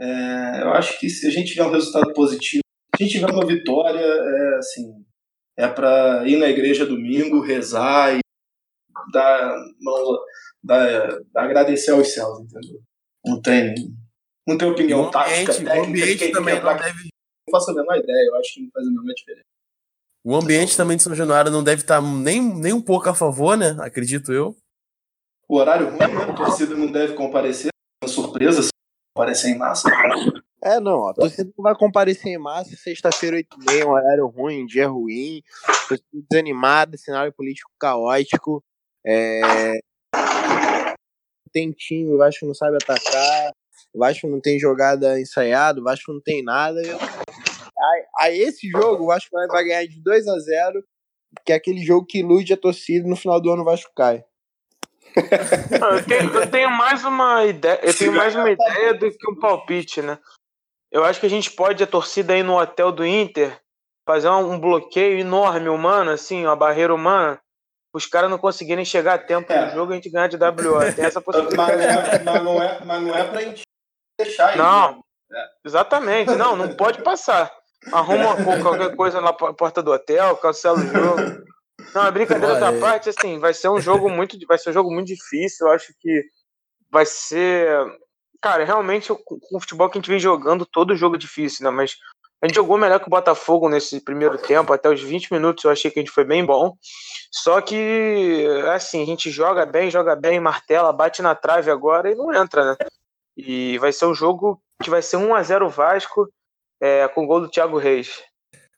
[0.00, 2.62] É, eu acho que se a gente tiver um resultado positivo,
[2.96, 4.92] se a gente tiver uma vitória, é assim,
[5.58, 8.20] é para ir na igreja domingo, rezar e
[9.12, 10.18] dar, mãos-
[10.62, 12.80] dar, agradecer aos céus, entendeu?
[13.24, 13.74] Não tem,
[14.46, 16.98] não tem opinião o tática, ambiente, o técnica, ambiente quem também quer não pra- deve.
[17.48, 19.44] não faço a menor ideia, eu acho que não faz a menor diferença.
[20.24, 23.56] O ambiente também de São Januário não deve estar nem, nem um pouco a favor,
[23.56, 23.76] né?
[23.80, 24.54] Acredito eu.
[25.48, 26.22] O horário ruim, né?
[26.28, 27.70] A torcida não deve comparecer,
[28.04, 28.68] uma surpresa se
[29.16, 29.88] comparecer em massa.
[30.62, 34.66] É, não, a torcida não vai comparecer em massa, sexta-feira, 8h30, um horário ruim, um
[34.66, 35.42] dia ruim,
[35.88, 38.62] torcida desanimada, cenário político caótico,
[39.06, 39.78] é...
[41.52, 43.52] tem time, o Vasco não sabe atacar,
[43.94, 46.80] o Vasco não tem jogada ensaiada, o Vasco não tem nada.
[48.18, 50.84] A, esse jogo, o Vasco vai, ganhar de 2 a 0
[51.44, 53.92] que é aquele jogo que ilude a torcida e no final do ano o Vasco
[53.94, 54.24] cai.
[55.16, 57.80] Eu tenho, eu tenho mais uma ideia.
[57.82, 60.18] Eu tenho mais uma ideia do que um palpite, né?
[60.90, 63.60] Eu acho que a gente pode, a torcida aí no hotel do Inter,
[64.06, 67.40] fazer um bloqueio enorme humano, assim, uma barreira humana,
[67.92, 69.66] os caras não conseguirem chegar a tempo É.
[69.66, 70.92] do jogo e a gente ganhar de WO.
[70.94, 71.82] Tem essa Mas não possibilidade.
[71.82, 73.62] é, mas não é, mas não é pra gente
[74.18, 74.90] deixar Não.
[74.92, 75.04] isso.
[75.64, 76.34] Exatamente.
[76.36, 77.50] Não, não pode passar.
[77.92, 81.44] Arruma uma- qualquer coisa na po- porta do hotel, cancela o jogo.
[81.94, 84.70] Não, a brincadeira Olha, da é- parte, assim, vai ser um jogo muito, vai ser
[84.70, 85.66] um jogo muito difícil.
[85.66, 86.22] Eu acho que
[86.90, 87.68] vai ser,
[88.42, 91.64] cara, realmente com com o futebol que a gente vem jogando, todo jogo é difícil,
[91.64, 91.70] né?
[91.70, 91.96] Mas
[92.42, 95.70] a gente jogou melhor que o Botafogo nesse primeiro tempo, até os 20 minutos eu
[95.70, 96.74] achei que a gente foi bem bom.
[97.30, 102.14] Só que, assim, a gente joga bem, joga bem, martela, bate na trave agora e
[102.14, 102.76] não entra, né?
[103.36, 106.28] E vai ser um jogo que vai ser 1 a 0 Vasco,
[106.80, 108.22] é, com gol do Thiago Reis.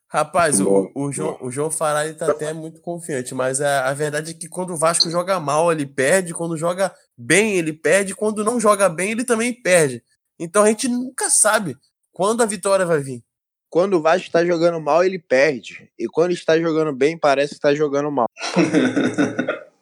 [0.09, 3.95] Rapaz, o, o João, o João Fará ele tá até muito confiante, mas a, a
[3.95, 8.15] verdade é que quando o Vasco joga mal, ele perde, quando joga bem, ele perde,
[8.15, 10.05] quando não joga bem, ele também perde.
[10.39, 11.79] Então a gente nunca sabe
[12.13, 13.25] quando a vitória vai vir.
[13.73, 15.89] Quando o Vasco está jogando mal, ele perde.
[15.99, 18.27] E quando está jogando bem, parece que está jogando mal.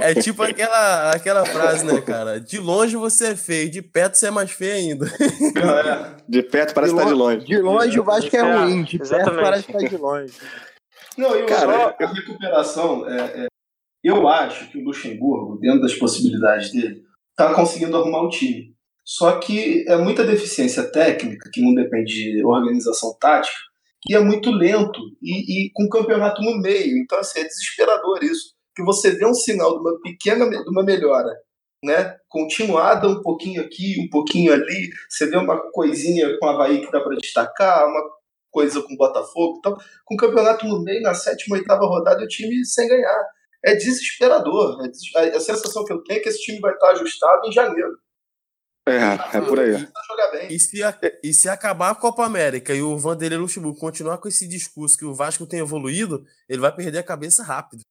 [0.00, 2.38] É tipo aquela, aquela frase, né, cara?
[2.38, 5.06] De longe você é feio, de perto você é mais feio ainda.
[5.06, 6.22] É.
[6.28, 7.46] De perto parece De estar de lo- longe.
[7.46, 10.32] De longe o Vasco é É, ruim, de perto parece que está de longe.
[11.16, 13.46] Não, e o- Cara, a recuperação, é, é,
[14.04, 18.72] eu acho que o Luxemburgo, dentro das possibilidades dele, está conseguindo arrumar o time.
[19.08, 23.56] Só que é muita deficiência técnica, que não depende de organização tática,
[24.06, 26.98] e é muito lento, e, e com o campeonato no meio.
[26.98, 28.54] Então, assim, é desesperador isso.
[28.76, 31.34] Que você vê um sinal de uma pequena de uma melhora,
[31.82, 32.18] né?
[32.28, 36.92] Continuada um pouquinho aqui, um pouquinho ali, você vê uma coisinha com o Havaí que
[36.92, 38.02] dá para destacar, uma
[38.50, 42.22] coisa com o Botafogo e tal, com o campeonato no meio, na sétima, oitava rodada,
[42.22, 43.24] o time sem ganhar.
[43.64, 44.84] É desesperador.
[44.84, 45.34] É des...
[45.34, 47.96] A sensação que eu tenho é que esse time vai estar ajustado em janeiro.
[48.90, 49.88] É, é por aí.
[50.48, 50.80] E, e, se,
[51.22, 55.04] e se acabar a Copa América e o Vanderlei Luxemburgo continuar com esse discurso que
[55.04, 57.82] o Vasco tem evoluído, ele vai perder a cabeça rápido.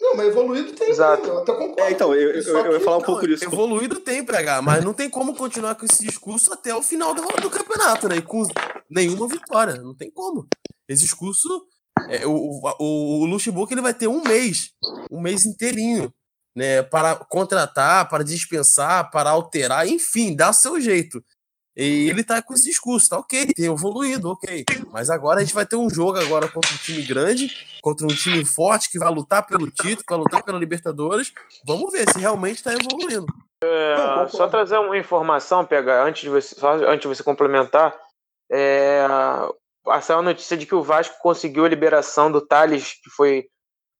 [0.00, 0.90] Não, mas evoluído tem.
[0.90, 1.26] Exato.
[1.26, 1.80] Eu até concordo.
[1.80, 3.44] É, então, eu, eu, eu, ia falar um pouco disso.
[3.44, 7.22] Evoluído tem, PH, mas não tem como continuar com esse discurso até o final do,
[7.22, 8.16] do campeonato, né?
[8.16, 8.46] E com
[8.90, 9.76] nenhuma vitória.
[9.76, 10.46] Não tem como.
[10.88, 11.66] Esse discurso.
[12.10, 14.72] É, o, o, o Luxemburgo ele vai ter um mês,
[15.10, 16.12] um mês inteirinho,
[16.54, 16.82] né?
[16.82, 21.22] Para contratar, para dispensar, para alterar, enfim, dá o seu jeito.
[21.76, 24.64] E ele tá com esse discurso, tá ok, tem evoluído, ok.
[24.92, 27.50] Mas agora a gente vai ter um jogo agora contra um time grande,
[27.82, 31.32] contra um time forte que vai lutar pelo título, que vai lutar pela Libertadores.
[31.66, 33.26] Vamos ver se realmente tá evoluindo.
[33.64, 37.92] É, só trazer uma informação, pegar antes de você, só antes de você complementar.
[38.52, 39.04] É,
[40.00, 43.48] saiu a notícia de que o Vasco conseguiu a liberação do Thales, que foi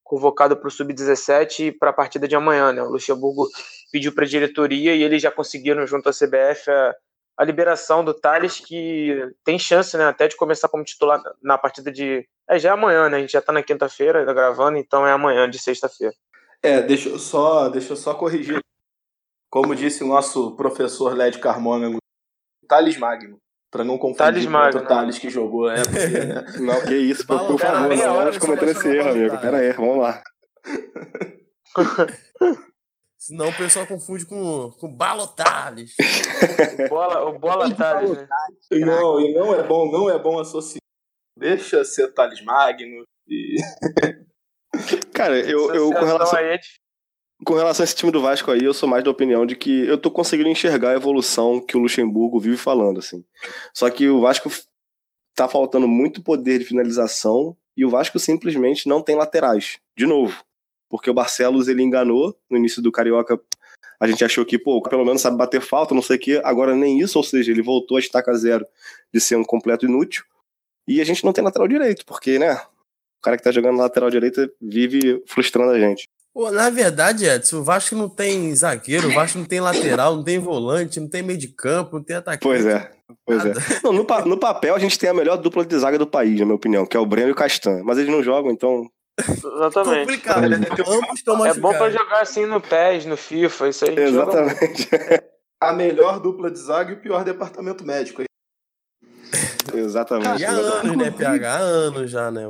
[0.05, 2.73] convocado para o Sub-17 para a partida de amanhã.
[2.73, 2.83] Né?
[2.83, 3.49] O Luxemburgo
[3.91, 6.95] pediu para a diretoria e eles já conseguiram, junto à CBF, a
[7.37, 11.91] a liberação do Thales, que tem chance né, até de começar como titular na partida
[11.91, 12.27] de.
[12.49, 13.17] É, já é amanhã, né?
[13.17, 16.15] A gente já está na quinta-feira gravando, então é amanhã, de sexta-feira.
[16.63, 18.59] É, deixa eu só, deixa eu só corrigir.
[19.51, 21.99] Como disse o nosso professor Led Carmona,
[22.69, 23.39] Thales Magno.
[23.75, 25.69] Para não confundir Thales Magno, com o Thales que jogou.
[25.69, 26.45] É, porque, né?
[26.61, 29.37] Não, que isso, por, por favor, não vamos cometer esse erro, amigo.
[29.41, 30.23] Pera aí, vamos lá.
[33.19, 35.93] Senão o pessoal confunde com, com balotales.
[35.99, 38.29] o bola, o bola Thales, né?
[38.71, 40.79] Não, e não é bom, não é bom associar.
[41.37, 43.57] Deixa ser Thales Magno e.
[45.13, 46.39] Cara, eu, eu com relação.
[46.39, 46.61] É
[47.45, 49.87] com relação a esse time do Vasco aí, eu sou mais da opinião de que
[49.87, 53.25] eu tô conseguindo enxergar a evolução que o Luxemburgo vive falando, assim.
[53.73, 54.51] Só que o Vasco
[55.35, 59.79] tá faltando muito poder de finalização e o Vasco simplesmente não tem laterais.
[59.97, 60.45] De novo
[60.95, 63.41] porque o Barcelos ele enganou no início do Carioca.
[63.99, 66.41] A gente achou que, pô, pelo menos sabe bater falta, não sei o quê.
[66.45, 68.65] Agora nem isso, ou seja, ele voltou a estaca zero
[69.13, 70.25] de ser um completo inútil.
[70.87, 72.55] E a gente não tem lateral direito, porque, né?
[72.55, 76.09] O cara que tá jogando lateral direito vive frustrando a gente.
[76.35, 80.25] Pô, na verdade, Edson, o Vasco não tem zagueiro, o Vasco não tem lateral, não
[80.25, 82.43] tem volante, não tem meio de campo, não tem atacante.
[82.43, 82.91] Pois é,
[83.25, 83.61] pois nada.
[83.61, 83.81] é.
[83.85, 86.45] Não, no, no, papel a gente tem a melhor dupla de zaga do país, na
[86.45, 87.83] minha opinião, que é o Breno e o Castan.
[87.85, 90.01] Mas eles não jogam, então Exatamente.
[90.01, 90.57] Complicado, né?
[90.89, 93.97] Ambos estão É bom pra jogar assim no PES, no FIFA, isso aí.
[93.97, 94.89] Exatamente.
[95.61, 98.25] A melhor dupla de zaga e o pior departamento médico.
[99.73, 100.43] Exatamente.
[100.43, 101.55] E há anos, né, PH?
[101.55, 102.43] Há anos já, né?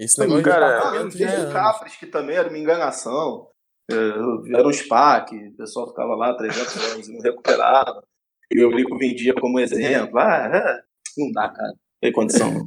[0.00, 3.50] Esse negócio cara, de é o Capres, que também era uma enganação.
[3.90, 8.02] É, era um SPAC, o pessoal ficava lá 300 anos e não recuperava.
[8.50, 10.18] E o Eurico vendia como exemplo.
[10.18, 10.82] Ah, é,
[11.18, 11.68] não dá, cara.
[11.68, 12.66] Não tem condição.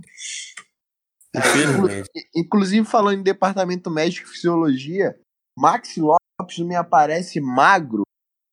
[2.36, 5.20] Inclusive, falando em departamento médico e fisiologia,
[5.58, 8.04] Max Lopes me aparece magro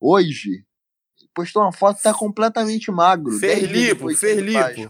[0.01, 0.65] hoje.
[1.35, 3.33] Postou uma foto tá completamente magro.
[3.33, 4.89] Ferlipo, Ferlipo.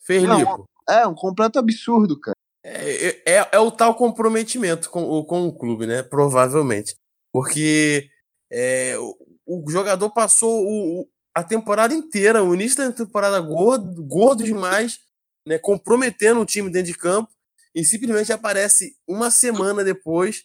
[0.00, 0.64] Ferlipo.
[0.88, 2.39] É, um completo absurdo, cara.
[2.72, 6.02] É, é, é, o tal comprometimento com, com o clube, né?
[6.02, 6.94] Provavelmente.
[7.32, 8.08] Porque
[8.50, 9.16] é, o,
[9.64, 15.00] o, jogador passou o, a temporada inteira, o início da temporada gordo, gordo demais,
[15.46, 17.30] né, comprometendo o time dentro de campo
[17.74, 20.44] e simplesmente aparece uma semana depois,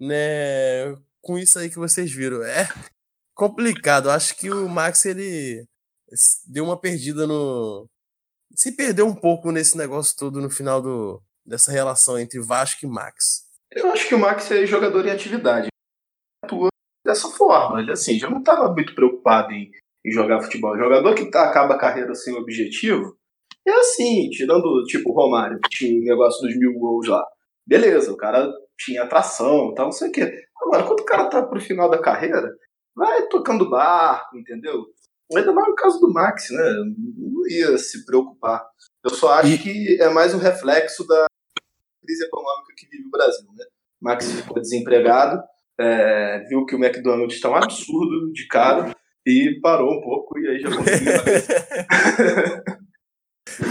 [0.00, 2.42] né, com isso aí que vocês viram.
[2.42, 2.68] É
[3.34, 4.10] complicado.
[4.10, 5.66] Acho que o Max ele
[6.46, 7.86] deu uma perdida no
[8.54, 12.88] se perdeu um pouco nesse negócio todo no final do, dessa relação entre Vasco e
[12.88, 13.46] Max.
[13.70, 15.68] Eu acho que o Max é jogador em atividade.
[16.44, 16.68] Atua
[17.04, 17.80] dessa forma.
[17.80, 19.70] Ele assim, já não estava muito preocupado em,
[20.04, 20.72] em, jogar futebol.
[20.72, 23.16] O jogador que tá, acaba a carreira sem objetivo,
[23.66, 27.24] é assim, tirando, tipo, o Romário, que tinha o negócio dos mil gols lá.
[27.66, 30.32] Beleza, o cara tinha atração e tal, não sei o quê.
[30.62, 32.48] Agora, quando o cara tá pro final da carreira,
[32.94, 34.84] vai tocando barco, entendeu?
[35.34, 36.62] Ainda mais no caso do Max, né?
[37.18, 38.64] Não ia se preocupar.
[39.04, 41.26] Eu só acho que é mais um reflexo da
[42.06, 43.64] crise econômica que vive o Brasil, né?
[44.00, 45.42] Max ficou desempregado,
[45.78, 48.94] é, viu que o McDonald's está um absurdo de caro
[49.26, 51.12] e parou um pouco e aí já conseguiu.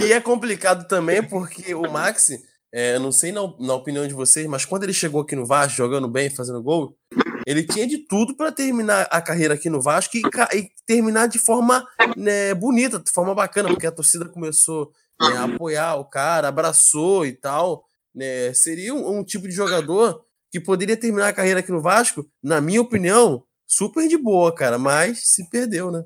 [0.01, 2.39] E é complicado também porque o Maxi,
[2.73, 5.77] é, não sei na, na, opinião de vocês, mas quando ele chegou aqui no Vasco,
[5.77, 6.97] jogando bem, fazendo gol,
[7.45, 10.21] ele tinha de tudo para terminar a carreira aqui no Vasco e,
[10.53, 15.43] e terminar de forma né, bonita, de forma bacana, porque a torcida começou né, a
[15.43, 17.84] apoiar o cara, abraçou e tal.
[18.15, 22.25] Né, seria um, um tipo de jogador que poderia terminar a carreira aqui no Vasco,
[22.41, 26.05] na minha opinião, super de boa, cara, mas se perdeu, né?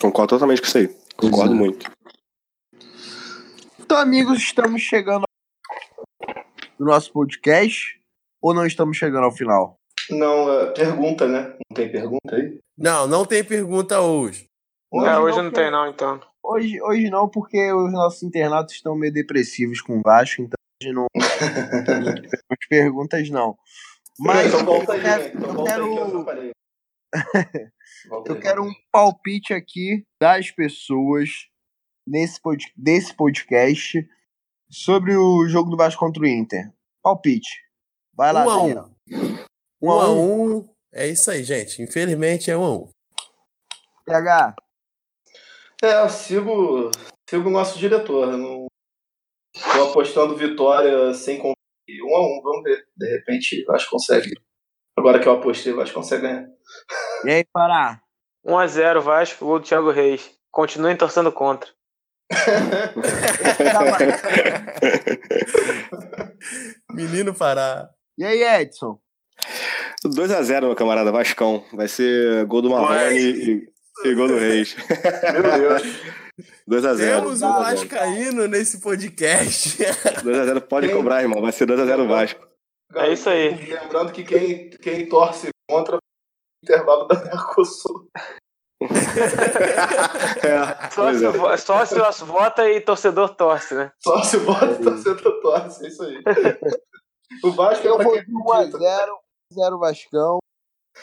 [0.00, 0.88] Concordo totalmente com isso aí.
[1.16, 1.90] Concordo muito.
[3.78, 5.24] Então, amigos, estamos chegando
[6.78, 8.00] no nosso podcast
[8.42, 9.78] ou não estamos chegando ao final?
[10.10, 11.56] Não, é, pergunta, né?
[11.70, 12.58] Não tem pergunta aí?
[12.76, 14.46] Não, não tem pergunta hoje.
[14.92, 16.20] Hoje, é, hoje não, não tem não, então.
[16.46, 20.92] Hoje, hoje não, porque os nossos internatos estão meio depressivos com o Vasco, então hoje
[20.92, 21.06] não
[22.20, 23.56] temos perguntas não.
[24.18, 26.52] Mas então, eu, aí, quero, então, eu quero,
[28.26, 31.30] eu quero um palpite aqui das pessoas
[32.06, 34.06] nesse pod, desse podcast
[34.70, 36.70] sobre o jogo do Vasco contra o Inter.
[37.02, 37.62] Palpite.
[38.14, 38.94] Vai lá, um a um.
[39.80, 40.68] Um, um a um.
[40.92, 41.80] É isso aí, gente.
[41.80, 42.88] Infelizmente é um a um.
[44.04, 44.54] PH.
[45.82, 46.90] É, eu sigo,
[47.28, 48.36] sigo o nosso diretor.
[48.36, 48.66] Não
[49.54, 51.54] tô apostando vitória sem conferir.
[52.04, 52.86] Um a um, vamos ver.
[52.96, 54.32] De repente, Vasco consegue.
[54.96, 56.46] Agora que eu apostei, Vasco consegue ganhar.
[57.24, 58.00] E aí, Pará?
[58.46, 60.30] 1x0 Vasco, gol do Thiago Reis.
[60.50, 61.68] Continuem torcendo contra.
[66.90, 67.90] Menino Pará.
[68.16, 68.98] E aí, Edson?
[70.06, 71.64] 2x0, meu camarada, Vascão.
[71.72, 73.68] Vai ser gol do Marrone e,
[74.14, 74.76] gol do Reis.
[75.32, 75.82] Meu Deus.
[76.68, 76.98] 2x0.
[76.98, 79.78] Temos um Vascaíno nesse podcast.
[79.78, 80.96] 2x0, pode quem...
[80.96, 81.40] cobrar, irmão.
[81.40, 82.46] Vai ser 2x0 Vasco.
[82.94, 83.72] É isso aí.
[83.72, 85.98] Lembrando que quem, quem torce contra o
[86.62, 88.08] intervalo da Mercosul.
[90.42, 91.56] é, sócio, é.
[91.56, 93.92] sócio vota e torcedor torce, né?
[94.02, 96.22] Sócio vota e torcedor torce, é isso aí.
[97.42, 99.08] o Vasco é Eu vou 1x0,
[99.52, 100.38] 0 Vascão.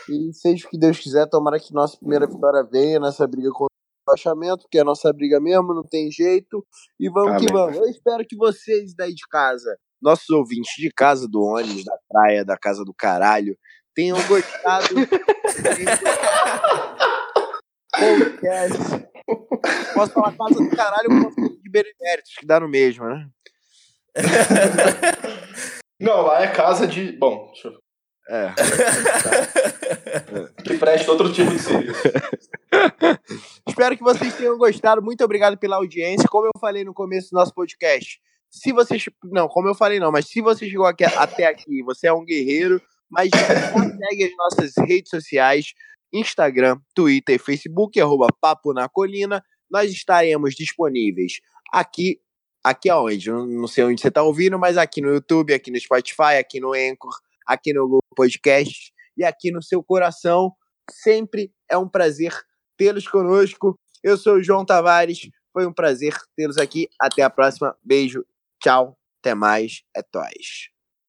[0.09, 3.65] E seja o que Deus quiser, tomara que nossa primeira vitória venha nessa briga contra
[3.65, 6.65] o baixamento, que é a nossa briga mesmo, não tem jeito.
[6.99, 7.45] E vamos Amém.
[7.45, 7.77] que vamos.
[7.77, 12.43] Eu espero que vocês daí de casa, nossos ouvintes de casa, do ônibus, da praia,
[12.45, 13.57] da casa do caralho,
[13.93, 14.95] tenham gostado.
[17.91, 19.11] podcast.
[19.93, 21.29] Posso falar casa do caralho com
[21.61, 23.29] de beneméritos, que dá no mesmo, né?
[26.01, 27.11] Não, lá é casa de.
[27.13, 27.90] Bom, deixa eu.
[28.29, 28.53] É.
[30.63, 32.01] que presta outro tipo de serviço.
[33.67, 35.01] Espero que vocês tenham gostado.
[35.01, 36.27] Muito obrigado pela audiência.
[36.29, 38.19] Como eu falei no começo do nosso podcast,
[38.49, 38.97] se você.
[39.23, 42.25] Não, como eu falei, não, mas se você chegou aqui, até aqui, você é um
[42.25, 42.81] guerreiro.
[43.09, 45.73] Mas segue as nossas redes sociais.
[46.13, 49.43] Instagram, Twitter e Facebook, arroba Papo na Colina.
[49.69, 51.39] Nós estaremos disponíveis
[51.71, 52.19] aqui,
[52.63, 53.31] aqui aonde?
[53.31, 56.73] Não sei onde você está ouvindo, mas aqui no YouTube, aqui no Spotify, aqui no
[56.73, 57.13] Anchor,
[57.45, 60.51] aqui no Google Podcast e aqui no seu coração.
[60.89, 62.33] Sempre é um prazer
[62.77, 63.77] tê-los conosco.
[64.03, 65.29] Eu sou o João Tavares.
[65.53, 66.87] Foi um prazer tê-los aqui.
[66.99, 67.75] Até a próxima.
[67.83, 68.25] Beijo.
[68.61, 68.97] Tchau.
[69.19, 69.83] Até mais.
[69.95, 70.71] É tóis.